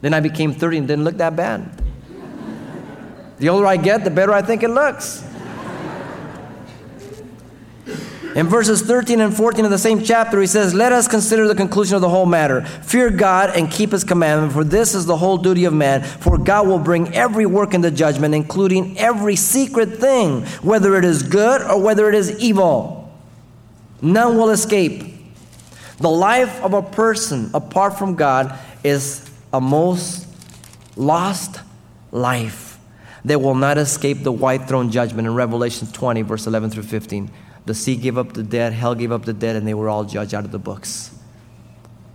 Then 0.00 0.14
I 0.14 0.20
became 0.20 0.52
30 0.52 0.78
and 0.78 0.88
didn't 0.88 1.04
look 1.04 1.16
that 1.18 1.36
bad. 1.36 1.82
The 3.38 3.48
older 3.48 3.66
I 3.66 3.76
get, 3.76 4.04
the 4.04 4.10
better 4.10 4.32
I 4.32 4.42
think 4.42 4.62
it 4.62 4.68
looks. 4.68 5.24
In 8.36 8.46
verses 8.46 8.82
13 8.82 9.20
and 9.20 9.36
14 9.36 9.64
of 9.64 9.72
the 9.72 9.78
same 9.78 10.02
chapter, 10.02 10.40
he 10.40 10.46
says, 10.46 10.72
Let 10.72 10.92
us 10.92 11.08
consider 11.08 11.48
the 11.48 11.54
conclusion 11.54 11.96
of 11.96 12.00
the 12.00 12.08
whole 12.08 12.26
matter. 12.26 12.62
Fear 12.62 13.10
God 13.10 13.56
and 13.56 13.70
keep 13.70 13.90
his 13.90 14.04
commandment, 14.04 14.52
for 14.52 14.62
this 14.62 14.94
is 14.94 15.04
the 15.04 15.16
whole 15.16 15.36
duty 15.36 15.64
of 15.64 15.72
man. 15.72 16.04
For 16.04 16.38
God 16.38 16.68
will 16.68 16.78
bring 16.78 17.12
every 17.14 17.44
work 17.44 17.74
into 17.74 17.90
judgment, 17.90 18.34
including 18.34 18.96
every 18.98 19.34
secret 19.34 19.96
thing, 19.96 20.42
whether 20.62 20.96
it 20.96 21.04
is 21.04 21.24
good 21.24 21.62
or 21.62 21.82
whether 21.82 22.08
it 22.08 22.14
is 22.14 22.38
evil. 22.38 23.12
None 24.00 24.36
will 24.36 24.50
escape. 24.50 25.12
The 25.98 26.10
life 26.10 26.62
of 26.62 26.72
a 26.72 26.82
person 26.82 27.50
apart 27.52 27.98
from 27.98 28.14
God 28.14 28.56
is 28.84 29.28
a 29.52 29.60
most 29.60 30.26
lost 30.96 31.60
life. 32.12 32.78
They 33.24 33.36
will 33.36 33.56
not 33.56 33.76
escape 33.76 34.22
the 34.22 34.32
white 34.32 34.68
throne 34.68 34.90
judgment 34.90 35.26
in 35.26 35.34
Revelation 35.34 35.88
20, 35.88 36.22
verse 36.22 36.46
11 36.46 36.70
through 36.70 36.84
15. 36.84 37.30
The 37.70 37.74
sea 37.76 37.94
gave 37.94 38.18
up 38.18 38.32
the 38.32 38.42
dead, 38.42 38.72
hell 38.72 38.96
gave 38.96 39.12
up 39.12 39.24
the 39.24 39.32
dead, 39.32 39.54
and 39.54 39.64
they 39.64 39.74
were 39.74 39.88
all 39.88 40.02
judged 40.02 40.34
out 40.34 40.44
of 40.44 40.50
the 40.50 40.58
books. 40.58 41.16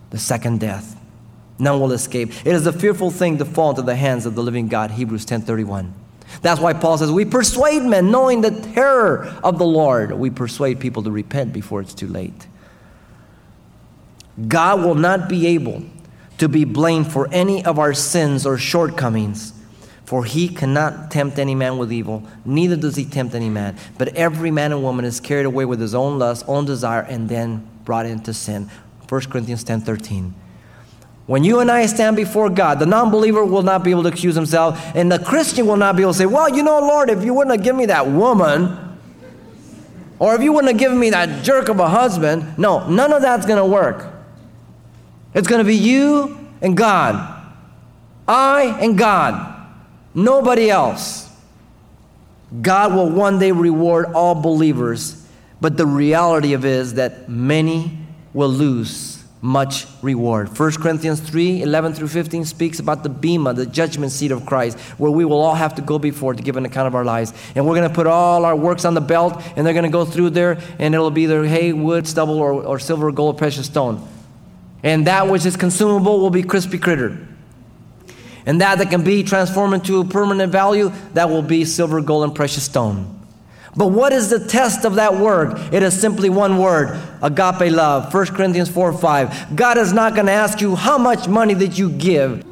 The 0.10 0.18
second 0.18 0.60
death. 0.60 1.00
None 1.58 1.80
will 1.80 1.94
escape. 1.94 2.32
It 2.46 2.54
is 2.54 2.68
a 2.68 2.74
fearful 2.74 3.10
thing 3.10 3.38
to 3.38 3.46
fall 3.46 3.70
into 3.70 3.82
the 3.82 3.96
hands 3.96 4.26
of 4.26 4.36
the 4.36 4.44
living 4.44 4.68
God, 4.68 4.92
Hebrews 4.92 5.26
10:31. 5.26 5.94
That's 6.42 6.60
why 6.60 6.74
Paul 6.74 6.98
says, 6.98 7.10
We 7.10 7.24
persuade 7.24 7.84
men, 7.84 8.12
knowing 8.12 8.42
the 8.42 8.52
terror 8.52 9.34
of 9.46 9.58
the 9.58 9.66
Lord. 9.66 10.12
We 10.12 10.30
persuade 10.30 10.82
people 10.82 11.04
to 11.04 11.10
repent 11.10 11.54
before 11.54 11.80
it's 11.80 11.94
too 11.94 12.10
late. 12.10 12.48
God 14.50 14.84
will 14.84 14.96
not 14.96 15.30
be 15.30 15.48
able 15.48 15.84
to 16.38 16.50
be 16.50 16.66
blamed 16.66 17.14
for 17.14 17.30
any 17.32 17.64
of 17.64 17.80
our 17.80 17.94
sins 17.94 18.46
or 18.46 18.58
shortcomings 18.58 19.54
for 20.06 20.24
he 20.24 20.48
cannot 20.48 21.10
tempt 21.10 21.40
any 21.40 21.56
man 21.56 21.78
with 21.78 21.92
evil, 21.92 22.24
neither 22.46 22.76
does 22.76 22.96
he 22.96 23.06
tempt 23.06 23.34
any 23.34 23.50
man. 23.50 23.76
But 23.98 24.10
every 24.10 24.52
man 24.52 24.72
and 24.72 24.84
woman 24.84 25.04
is 25.04 25.20
carried 25.20 25.46
away 25.46 25.66
with 25.66 25.82
his 25.82 25.96
own 25.96 26.20
lust, 26.20 26.46
own 26.48 26.66
desire, 26.66 27.02
and 27.02 27.28
then 27.28 27.68
brought 27.84 28.06
into 28.06 28.34
sin. 28.34 28.70
1 29.10 29.22
Corinthians 29.24 29.64
10 29.64 29.82
13. 29.82 30.34
When 31.26 31.44
you 31.44 31.60
and 31.60 31.72
I 31.72 31.88
stand 31.88 32.16
before 32.16 32.52
God, 32.52 32.78
the 32.78 32.86
non 32.86 33.10
believer 33.10 33.44
will 33.44 33.64
not 33.64 33.84
be 33.84 33.90
able 33.90 34.04
to 34.04 34.10
accuse 34.10 34.36
himself, 34.36 34.80
and 34.96 35.12
the 35.12 35.18
Christian 35.18 35.66
will 35.66 35.78
not 35.78 35.96
be 35.96 36.04
able 36.04 36.14
to 36.14 36.18
say, 36.20 36.28
Well, 36.28 36.56
you 36.56 36.62
know, 36.62 36.80
Lord, 36.80 37.10
if 37.10 37.24
you 37.24 37.34
wouldn't 37.34 37.56
have 37.56 37.64
given 37.64 37.80
me 37.80 37.88
that 37.88 38.08
woman, 38.08 38.78
or 40.20 40.36
if 40.36 40.42
you 40.44 40.54
wouldn't 40.54 40.72
have 40.72 40.80
given 40.80 41.00
me 41.00 41.10
that 41.10 41.44
jerk 41.44 41.68
of 41.68 41.80
a 41.80 41.90
husband, 41.90 42.58
no, 42.60 42.88
none 42.88 43.12
of 43.12 43.24
that's 43.24 43.46
going 43.48 43.58
to 43.58 43.66
work. 43.66 44.14
It's 45.34 45.48
going 45.48 45.60
to 45.60 45.68
be 45.68 45.76
you 45.76 46.38
and 46.62 46.78
God. 46.78 47.32
I 48.28 48.78
and 48.80 48.98
God. 48.98 49.55
Nobody 50.16 50.70
else. 50.70 51.30
God 52.62 52.94
will 52.94 53.10
one 53.10 53.38
day 53.38 53.52
reward 53.52 54.06
all 54.14 54.34
believers, 54.34 55.28
but 55.60 55.76
the 55.76 55.86
reality 55.86 56.54
of 56.54 56.64
it 56.64 56.72
is 56.72 56.94
that 56.94 57.28
many 57.28 57.98
will 58.34 58.50
lose 58.50 59.24
much 59.42 59.86
reward. 60.02 60.58
1 60.58 60.72
Corinthians 60.74 61.20
3 61.20 61.62
11 61.62 61.94
through 61.94 62.08
15 62.08 62.46
speaks 62.46 62.80
about 62.80 63.04
the 63.04 63.10
Bema, 63.10 63.54
the 63.54 63.66
judgment 63.66 64.12
seat 64.12 64.32
of 64.32 64.46
Christ, 64.46 64.80
where 64.98 65.12
we 65.12 65.26
will 65.26 65.42
all 65.42 65.54
have 65.54 65.76
to 65.76 65.82
go 65.82 66.00
before 66.00 66.34
to 66.34 66.42
give 66.42 66.56
an 66.56 66.66
account 66.66 66.88
of 66.88 66.96
our 66.96 67.06
lives. 67.06 67.34
And 67.54 67.68
we're 67.68 67.76
going 67.76 67.88
to 67.88 67.94
put 67.94 68.08
all 68.08 68.46
our 68.46 68.56
works 68.56 68.86
on 68.86 68.94
the 68.94 69.02
belt, 69.02 69.42
and 69.56 69.66
they're 69.66 69.74
going 69.74 69.84
to 69.84 69.90
go 69.90 70.06
through 70.06 70.32
there, 70.32 70.58
and 70.80 70.96
it'll 70.96 71.12
be 71.12 71.24
either 71.24 71.46
hay, 71.46 71.74
wood, 71.74 72.08
stubble, 72.08 72.40
or, 72.40 72.54
or 72.54 72.80
silver, 72.80 73.12
gold, 73.12 73.38
precious 73.38 73.66
stone. 73.66 74.08
And 74.82 75.08
that 75.08 75.28
which 75.28 75.46
is 75.46 75.58
consumable 75.58 76.20
will 76.20 76.30
be 76.30 76.44
crispy 76.44 76.78
critter. 76.78 77.28
And 78.46 78.62
that 78.62 78.78
that 78.78 78.90
can 78.90 79.04
be 79.04 79.24
transformed 79.24 79.74
into 79.74 80.00
a 80.00 80.06
permanent 80.06 80.52
value, 80.52 80.92
that 81.14 81.30
will 81.30 81.42
be 81.42 81.66
silver, 81.66 82.02
gold, 82.02 82.26
and 82.26 82.36
precious 82.36 82.64
stone. 82.64 83.12
But 83.76 83.88
what 83.88 84.14
is 84.14 84.30
the 84.30 84.40
test 84.40 84.86
of 84.86 84.96
that 84.96 85.16
word? 85.16 85.74
It 85.74 85.84
is 85.84 86.00
simply 86.00 86.30
one 86.30 86.58
word 86.58 86.98
agape 87.22 87.72
love. 87.72 88.14
1 88.14 88.28
Corinthians 88.28 88.70
4 88.70 88.94
5. 88.94 89.56
God 89.56 89.78
is 89.78 89.92
not 89.92 90.14
going 90.14 90.28
to 90.28 90.32
ask 90.32 90.62
you, 90.62 90.76
How 90.76 90.98
much 90.98 91.28
money 91.28 91.56
did 91.56 91.78
you 91.78 91.90
give? 91.90 92.46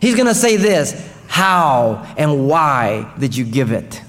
He's 0.00 0.14
going 0.14 0.28
to 0.28 0.34
say 0.34 0.56
this 0.56 0.92
How 1.26 2.14
and 2.16 2.48
why 2.48 3.12
did 3.18 3.36
you 3.36 3.44
give 3.44 3.72
it? 3.72 4.00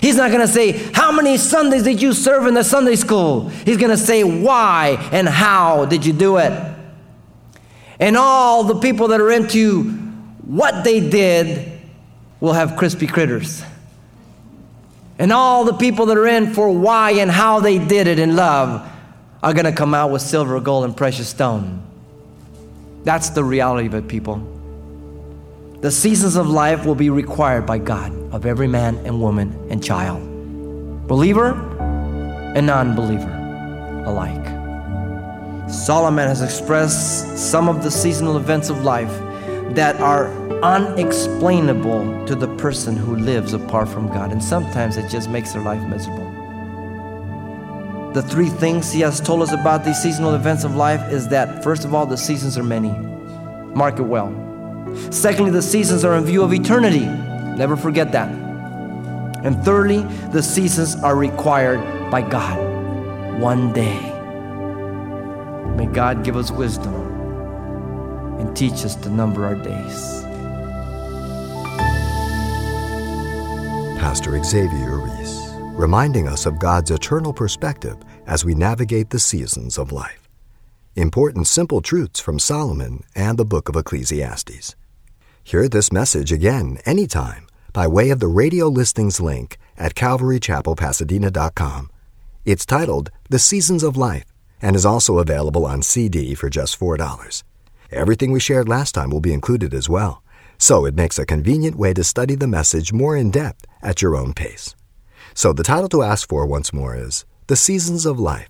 He's 0.00 0.16
not 0.16 0.30
going 0.30 0.46
to 0.46 0.52
say, 0.52 0.72
How 0.94 1.12
many 1.12 1.36
Sundays 1.36 1.82
did 1.82 2.00
you 2.00 2.14
serve 2.14 2.46
in 2.46 2.54
the 2.54 2.64
Sunday 2.64 2.96
school? 2.96 3.48
He's 3.48 3.76
going 3.76 3.90
to 3.90 3.98
say, 3.98 4.24
Why 4.24 5.10
and 5.12 5.28
how 5.28 5.84
did 5.84 6.06
you 6.06 6.14
do 6.14 6.38
it? 6.38 6.77
And 8.00 8.16
all 8.16 8.64
the 8.64 8.80
people 8.80 9.08
that 9.08 9.20
are 9.20 9.30
into 9.30 9.84
what 10.44 10.84
they 10.84 11.00
did 11.08 11.80
will 12.40 12.52
have 12.52 12.76
crispy 12.76 13.06
critters. 13.06 13.62
And 15.18 15.32
all 15.32 15.64
the 15.64 15.72
people 15.72 16.06
that 16.06 16.16
are 16.16 16.26
in 16.26 16.54
for 16.54 16.70
why 16.70 17.12
and 17.12 17.30
how 17.30 17.60
they 17.60 17.78
did 17.78 18.06
it 18.06 18.18
in 18.18 18.36
love 18.36 18.88
are 19.42 19.52
going 19.52 19.64
to 19.64 19.72
come 19.72 19.94
out 19.94 20.10
with 20.10 20.22
silver, 20.22 20.58
gold, 20.60 20.84
and 20.84 20.96
precious 20.96 21.28
stone. 21.28 21.82
That's 23.02 23.30
the 23.30 23.42
reality 23.42 23.88
of 23.88 23.94
it, 23.94 24.08
people. 24.08 24.36
The 25.80 25.90
seasons 25.90 26.36
of 26.36 26.48
life 26.48 26.84
will 26.84 26.96
be 26.96 27.10
required 27.10 27.66
by 27.66 27.78
God 27.78 28.12
of 28.32 28.46
every 28.46 28.68
man 28.68 28.96
and 29.06 29.20
woman 29.20 29.68
and 29.70 29.82
child, 29.82 30.20
believer 31.06 31.52
and 32.54 32.66
non 32.66 32.96
believer 32.96 34.04
alike. 34.04 34.57
Solomon 35.70 36.26
has 36.28 36.40
expressed 36.40 37.36
some 37.36 37.68
of 37.68 37.82
the 37.82 37.90
seasonal 37.90 38.38
events 38.38 38.70
of 38.70 38.84
life 38.84 39.12
that 39.74 39.96
are 40.00 40.28
unexplainable 40.62 42.26
to 42.26 42.34
the 42.34 42.48
person 42.56 42.96
who 42.96 43.16
lives 43.16 43.52
apart 43.52 43.88
from 43.88 44.08
God. 44.08 44.32
And 44.32 44.42
sometimes 44.42 44.96
it 44.96 45.10
just 45.10 45.28
makes 45.28 45.52
their 45.52 45.62
life 45.62 45.82
miserable. 45.82 46.24
The 48.14 48.22
three 48.22 48.48
things 48.48 48.90
he 48.90 49.00
has 49.00 49.20
told 49.20 49.42
us 49.42 49.52
about 49.52 49.84
these 49.84 50.02
seasonal 50.02 50.34
events 50.34 50.64
of 50.64 50.74
life 50.74 51.12
is 51.12 51.28
that, 51.28 51.62
first 51.62 51.84
of 51.84 51.94
all, 51.94 52.06
the 52.06 52.16
seasons 52.16 52.56
are 52.56 52.64
many. 52.64 52.90
Mark 53.74 53.98
it 53.98 54.02
well. 54.02 54.32
Secondly, 55.10 55.50
the 55.50 55.62
seasons 55.62 56.02
are 56.02 56.16
in 56.16 56.24
view 56.24 56.42
of 56.42 56.54
eternity. 56.54 57.04
Never 57.04 57.76
forget 57.76 58.10
that. 58.12 58.30
And 59.44 59.62
thirdly, 59.64 60.02
the 60.32 60.42
seasons 60.42 60.96
are 61.02 61.14
required 61.14 62.10
by 62.10 62.22
God. 62.22 62.58
One 63.38 63.72
day. 63.74 64.17
May 65.88 65.94
God 65.94 66.22
give 66.22 66.36
us 66.36 66.50
wisdom 66.50 66.94
and 68.38 68.54
teach 68.54 68.84
us 68.84 68.94
to 68.96 69.08
number 69.08 69.46
our 69.46 69.54
days. 69.54 70.22
Pastor 73.98 74.42
Xavier 74.44 74.98
Reese, 74.98 75.50
reminding 75.72 76.28
us 76.28 76.44
of 76.44 76.58
God's 76.58 76.90
eternal 76.90 77.32
perspective 77.32 77.96
as 78.26 78.44
we 78.44 78.54
navigate 78.54 79.08
the 79.08 79.18
seasons 79.18 79.78
of 79.78 79.90
life. 79.90 80.28
Important 80.94 81.46
simple 81.46 81.80
truths 81.80 82.20
from 82.20 82.38
Solomon 82.38 83.02
and 83.14 83.38
the 83.38 83.46
book 83.46 83.70
of 83.70 83.76
Ecclesiastes. 83.76 84.76
Hear 85.42 85.70
this 85.70 85.90
message 85.90 86.32
again 86.32 86.80
anytime 86.84 87.46
by 87.72 87.86
way 87.86 88.10
of 88.10 88.20
the 88.20 88.28
radio 88.28 88.68
listings 88.68 89.20
link 89.20 89.56
at 89.78 89.94
calvarychapelpasadena.com. 89.94 91.90
It's 92.44 92.66
titled 92.66 93.10
The 93.30 93.38
Seasons 93.38 93.82
of 93.82 93.96
Life 93.96 94.26
and 94.60 94.76
is 94.76 94.86
also 94.86 95.18
available 95.18 95.66
on 95.66 95.82
CD 95.82 96.34
for 96.34 96.50
just 96.50 96.78
$4. 96.78 97.42
Everything 97.90 98.32
we 98.32 98.40
shared 98.40 98.68
last 98.68 98.92
time 98.92 99.10
will 99.10 99.20
be 99.20 99.32
included 99.32 99.72
as 99.72 99.88
well, 99.88 100.22
so 100.58 100.84
it 100.84 100.94
makes 100.94 101.18
a 101.18 101.26
convenient 101.26 101.76
way 101.76 101.94
to 101.94 102.04
study 102.04 102.34
the 102.34 102.46
message 102.46 102.92
more 102.92 103.16
in 103.16 103.30
depth 103.30 103.66
at 103.82 104.02
your 104.02 104.16
own 104.16 104.34
pace. 104.34 104.74
So 105.34 105.52
the 105.52 105.62
title 105.62 105.88
to 105.90 106.02
ask 106.02 106.28
for 106.28 106.46
once 106.46 106.72
more 106.72 106.96
is 106.96 107.24
The 107.46 107.56
Seasons 107.56 108.04
of 108.04 108.18
Life, 108.18 108.48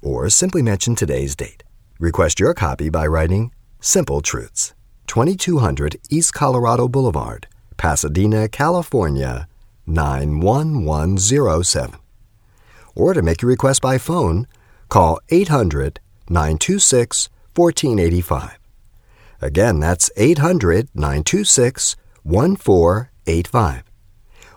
or 0.00 0.30
simply 0.30 0.62
mention 0.62 0.94
today's 0.94 1.34
date. 1.34 1.64
Request 1.98 2.38
your 2.38 2.54
copy 2.54 2.88
by 2.88 3.06
writing 3.06 3.52
Simple 3.80 4.20
Truths, 4.20 4.74
2200 5.08 5.96
East 6.10 6.32
Colorado 6.32 6.88
Boulevard, 6.88 7.48
Pasadena, 7.76 8.48
California, 8.48 9.48
91107. 9.86 11.98
Or 12.94 13.14
to 13.14 13.22
make 13.22 13.42
your 13.42 13.48
request 13.48 13.82
by 13.82 13.98
phone, 13.98 14.46
Call 14.88 15.20
800 15.28 16.00
926 16.30 17.28
1485. 17.54 18.58
Again, 19.40 19.80
that's 19.80 20.10
800 20.16 20.88
926 20.94 21.96
1485. 22.22 23.82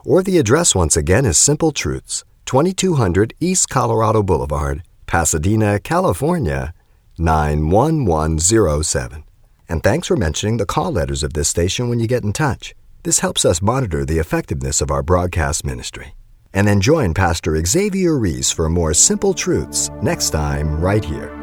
Or 0.04 0.24
the 0.24 0.38
address 0.38 0.74
once 0.74 0.98
again 0.98 1.26
is 1.26 1.38
Simple 1.38 1.72
Truths, 1.72 2.24
2200 2.46 3.34
East 3.40 3.70
Colorado 3.70 4.24
Boulevard, 4.24 4.84
Pasadena, 5.06 5.80
California, 5.80 6.74
91107. 7.18 9.24
And 9.70 9.84
thanks 9.84 10.08
for 10.08 10.18
mentioning 10.18 10.58
the 10.58 10.66
call 10.66 10.92
letters 10.92 11.24
of 11.24 11.34
this 11.34 11.50
station 11.50 11.90
when 11.90 12.00
you 12.00 12.08
get 12.08 12.24
in 12.24 12.34
touch. 12.34 12.74
This 13.04 13.20
helps 13.20 13.46
us 13.46 13.62
monitor 13.62 14.06
the 14.06 14.20
effectiveness 14.20 14.82
of 14.82 14.92
our 14.92 15.04
broadcast 15.04 15.66
ministry. 15.66 16.14
And 16.54 16.68
then 16.68 16.82
join 16.82 17.14
Pastor 17.14 17.64
Xavier 17.66 18.18
Reese 18.18 18.52
for 18.52 18.70
more 18.70 18.94
simple 18.94 19.34
truths 19.34 19.90
next 20.02 20.32
time, 20.32 20.82
right 20.82 21.04
here. 21.04 21.42